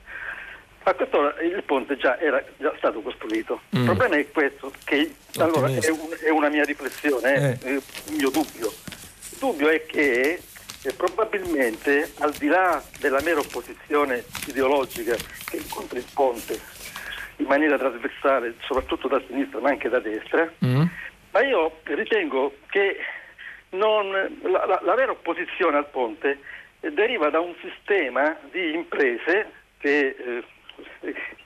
[0.89, 3.61] a quest'ora il ponte già era già stato costruito.
[3.75, 3.79] Mm.
[3.79, 7.67] Il problema è questo, che allora, è, un, è, una mia riflessione, eh.
[7.67, 8.67] è un mio dubbio.
[9.31, 10.39] Il dubbio è che
[10.81, 15.15] eh, probabilmente al di là della mera opposizione ideologica
[15.49, 16.59] che incontra il ponte
[17.37, 20.83] in maniera trasversale, soprattutto da sinistra ma anche da destra, mm.
[21.31, 22.97] ma io ritengo che
[23.71, 24.09] non,
[24.43, 26.39] la, la, la vera opposizione al ponte
[26.79, 30.43] deriva da un sistema di imprese che eh,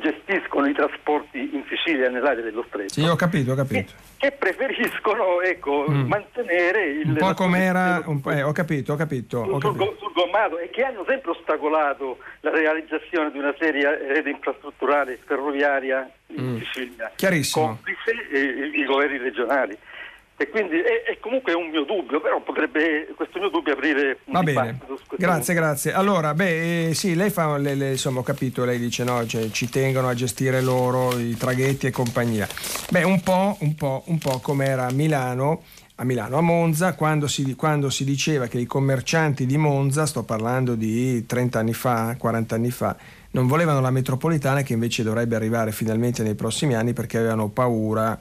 [0.00, 2.92] gestiscono i trasporti in Sicilia nell'area dello stretto.
[2.92, 3.92] Sì, ho capito, ho capito.
[4.16, 6.06] Che, che preferiscono ecco, mm.
[6.06, 7.08] mantenere il...
[7.08, 9.38] Un po' com'era, un po', eh, ho capito, ho capito.
[9.38, 9.96] Ho sul, capito.
[9.98, 16.10] sul gommato e che hanno sempre ostacolato la realizzazione di una seria rete infrastrutturale ferroviaria
[16.28, 16.58] in mm.
[16.58, 17.12] Sicilia.
[17.14, 17.66] Chiarissimo.
[17.66, 19.76] Complice i, i governi regionali.
[20.42, 24.32] E quindi è, è, comunque un mio dubbio, però potrebbe questo mio dubbio aprire un
[24.32, 24.80] Va bene,
[25.16, 25.92] grazie, grazie.
[25.92, 29.52] Allora, beh, eh, sì, lei fa, le, le, insomma, ho capito, lei dice no, cioè,
[29.52, 32.48] ci tengono a gestire loro i traghetti e compagnia.
[32.90, 35.62] Beh, un po', un po', un po' come era a Milano,
[35.94, 40.24] a Milano, a Monza, quando si, quando si diceva che i commercianti di Monza, sto
[40.24, 42.96] parlando di 30 anni fa, 40 anni fa,
[43.30, 48.20] non volevano la metropolitana che invece dovrebbe arrivare finalmente nei prossimi anni perché avevano paura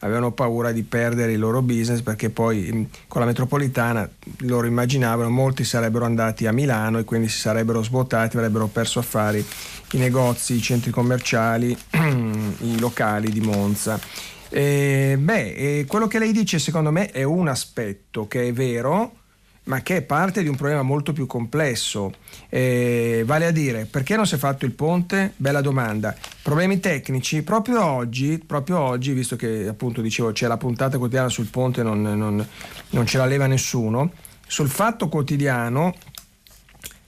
[0.00, 4.08] avevano paura di perdere il loro business perché poi mm, con la metropolitana
[4.40, 9.44] loro immaginavano molti sarebbero andati a Milano e quindi si sarebbero svuotati, avrebbero perso affari
[9.92, 13.98] i negozi, i centri commerciali, i locali di Monza.
[14.48, 19.19] E, beh, quello che lei dice secondo me è un aspetto che è vero,
[19.70, 22.12] ma che è parte di un problema molto più complesso.
[22.48, 25.32] Eh, vale a dire, perché non si è fatto il ponte?
[25.36, 26.12] Bella domanda.
[26.42, 27.42] Problemi tecnici?
[27.42, 32.02] Proprio oggi, proprio oggi visto che appunto dicevo c'è la puntata quotidiana sul ponte, non,
[32.02, 32.44] non,
[32.90, 34.10] non ce la leva nessuno,
[34.44, 35.94] sul fatto quotidiano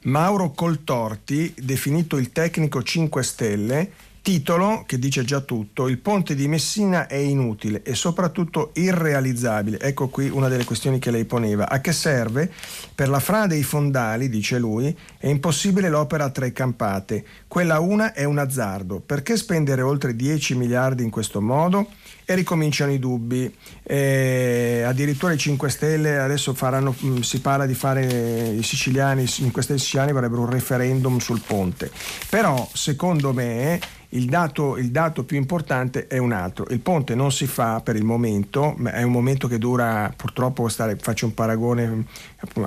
[0.03, 3.91] Mauro Coltorti, definito il tecnico 5 Stelle,
[4.23, 9.81] Titolo che dice già tutto, il ponte di Messina è inutile e soprattutto irrealizzabile.
[9.81, 11.69] Ecco qui una delle questioni che lei poneva.
[11.69, 12.49] A che serve?
[12.95, 17.25] Per la frana dei fondali, dice lui, è impossibile l'opera a tre campate.
[17.49, 19.01] Quella una è un azzardo.
[19.01, 21.89] Perché spendere oltre 10 miliardi in questo modo?
[22.25, 23.53] E ricominciano i dubbi.
[23.83, 29.27] Eh, addirittura i 5 Stelle adesso faranno, mm, si parla di fare i siciliani, i
[29.27, 31.91] 5 Stelle siciliani vorrebbero un referendum sul ponte.
[32.31, 33.81] Però secondo me
[34.15, 36.67] il dato, il dato, più importante è un altro.
[36.69, 40.97] Il ponte non si fa per il momento, è un momento che dura purtroppo, stare,
[40.97, 42.05] faccio un paragone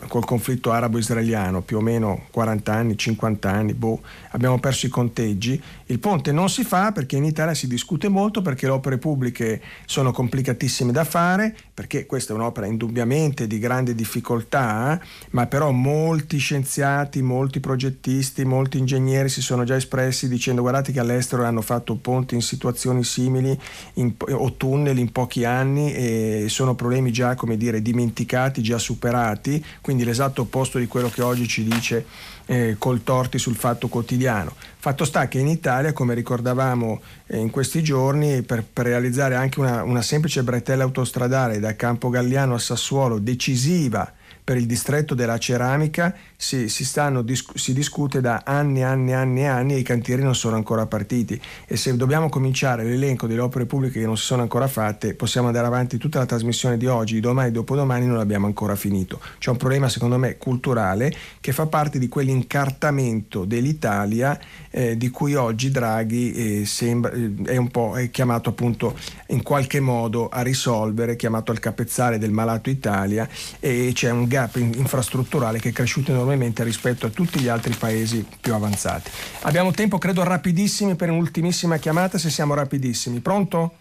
[0.07, 4.01] col conflitto arabo-israeliano, più o meno 40 anni, 50 anni, boh,
[4.31, 5.61] abbiamo perso i conteggi.
[5.87, 9.61] Il ponte non si fa perché in Italia si discute molto, perché le opere pubbliche
[9.85, 14.99] sono complicatissime da fare, perché questa è un'opera indubbiamente di grande difficoltà,
[15.31, 20.99] ma però molti scienziati, molti progettisti, molti ingegneri si sono già espressi dicendo guardate che
[20.99, 23.57] all'estero all'estero hanno fatto ponti in situazioni simili
[23.95, 29.63] in, o tunnel in pochi anni e sono problemi già come dire dimenticati, già superati,
[29.81, 32.05] quindi l'esatto opposto di quello che oggi ci dice
[32.47, 34.53] eh, Coltorti sul Fatto Quotidiano.
[34.77, 39.59] Fatto sta che in Italia, come ricordavamo eh, in questi giorni, per, per realizzare anche
[39.59, 44.11] una, una semplice bretella autostradale da Campo Galliano a Sassuolo decisiva
[44.45, 49.45] per il distretto della ceramica si, si, stanno, si, discute da anni, anni, anni e
[49.45, 53.65] anni e i cantieri non sono ancora partiti e se dobbiamo cominciare l'elenco delle opere
[53.65, 57.19] pubbliche che non si sono ancora fatte possiamo andare avanti tutta la trasmissione di oggi,
[57.19, 59.19] domani, dopodomani non l'abbiamo ancora finito.
[59.39, 61.11] C'è un problema secondo me culturale
[61.41, 64.39] che fa parte di quell'incartamento dell'Italia
[64.69, 68.95] eh, di cui oggi Draghi eh, sembra, eh, è un po' è chiamato appunto
[69.29, 73.27] in qualche modo a risolvere, chiamato al capezzale del malato Italia
[73.59, 78.27] e c'è un gap infrastrutturale che è cresciuto enormemente rispetto a tutti gli altri paesi
[78.41, 79.09] più avanzati.
[79.43, 83.19] Abbiamo tempo, credo, rapidissimi per un'ultimissima chiamata, se siamo rapidissimi.
[83.19, 83.77] Pronto?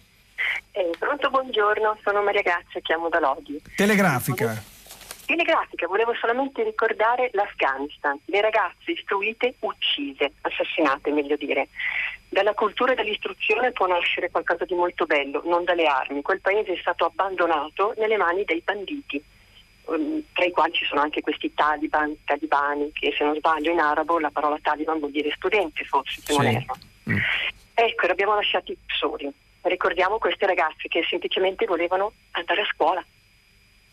[0.71, 3.61] Eh, pronto, buongiorno, sono Maria Grazia, chiamo da Lodi.
[3.75, 4.73] Telegrafica.
[5.25, 11.67] Telegrafica, volevo solamente ricordare l'Afghanistan, le ragazze istruite uccise, assassinate meglio dire.
[12.29, 16.21] Dalla cultura e dall'istruzione può nascere qualcosa di molto bello, non dalle armi.
[16.21, 19.23] Quel paese è stato abbandonato nelle mani dei banditi.
[19.87, 23.79] Um, tra i quali ci sono anche questi taliban, talibani, che se non sbaglio in
[23.79, 26.37] arabo la parola taliban vuol dire studente forse, se sì.
[26.37, 26.75] non erro.
[27.09, 27.17] Mm.
[27.75, 29.31] Ecco, li abbiamo lasciati soli.
[29.61, 33.05] Ricordiamo queste ragazze che semplicemente volevano andare a scuola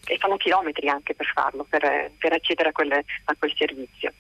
[0.07, 4.13] e fanno chilometri anche per farlo, per, per accedere a, quelle, a quel servizio.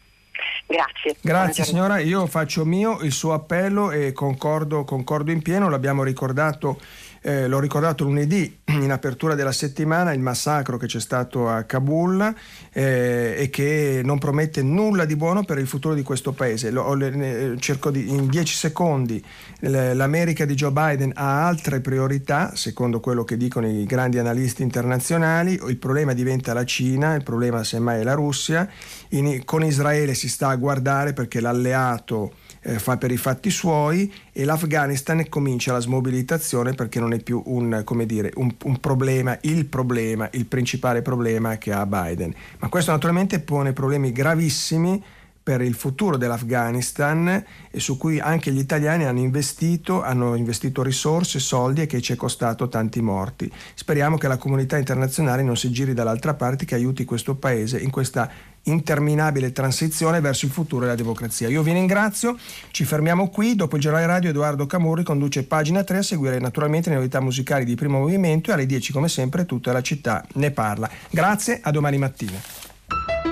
[0.67, 1.17] Grazie.
[1.21, 6.81] Grazie signora, io faccio mio il suo appello e concordo, concordo in pieno, l'abbiamo ricordato
[7.23, 12.35] eh, l'ho ricordato lunedì in apertura della settimana, il massacro che c'è stato a Kabul
[12.73, 16.71] eh, e che non promette nulla di buono per il futuro di questo paese.
[16.71, 19.25] Lo, le, cerco di, in dieci secondi,
[19.61, 25.61] l'America di Joe Biden ha altre priorità, secondo quello che dicono i grandi analisti internazionali,
[25.69, 28.69] il problema diventa la Cina, il problema semmai è la Russia,
[29.11, 32.33] in, con Israele si sta a guardare perché l'alleato
[32.63, 37.43] eh, fa per i fatti suoi e l'Afghanistan comincia la smobilitazione perché non è più
[37.47, 42.33] un, dire, un, un problema, il problema, il principale problema che ha Biden.
[42.59, 45.03] Ma questo naturalmente pone problemi gravissimi
[45.43, 51.41] per il futuro dell'Afghanistan e su cui anche gli italiani hanno investito, hanno investito risorse,
[51.41, 53.51] soldi e che ci è costato tanti morti.
[53.75, 57.91] Speriamo che la comunità internazionale non si giri dall'altra parte, che aiuti questo paese in
[57.91, 58.31] questa
[58.65, 61.49] interminabile transizione verso il futuro della democrazia.
[61.49, 62.39] Io vi ringrazio,
[62.71, 66.89] ci fermiamo qui, dopo il giornale radio Edoardo Camurri conduce pagina 3 a seguire naturalmente
[66.89, 70.53] le novità musicali di primo movimento e alle 10 come sempre tutta la città ne
[70.53, 70.89] parla.
[71.11, 73.32] Grazie, a domani mattina.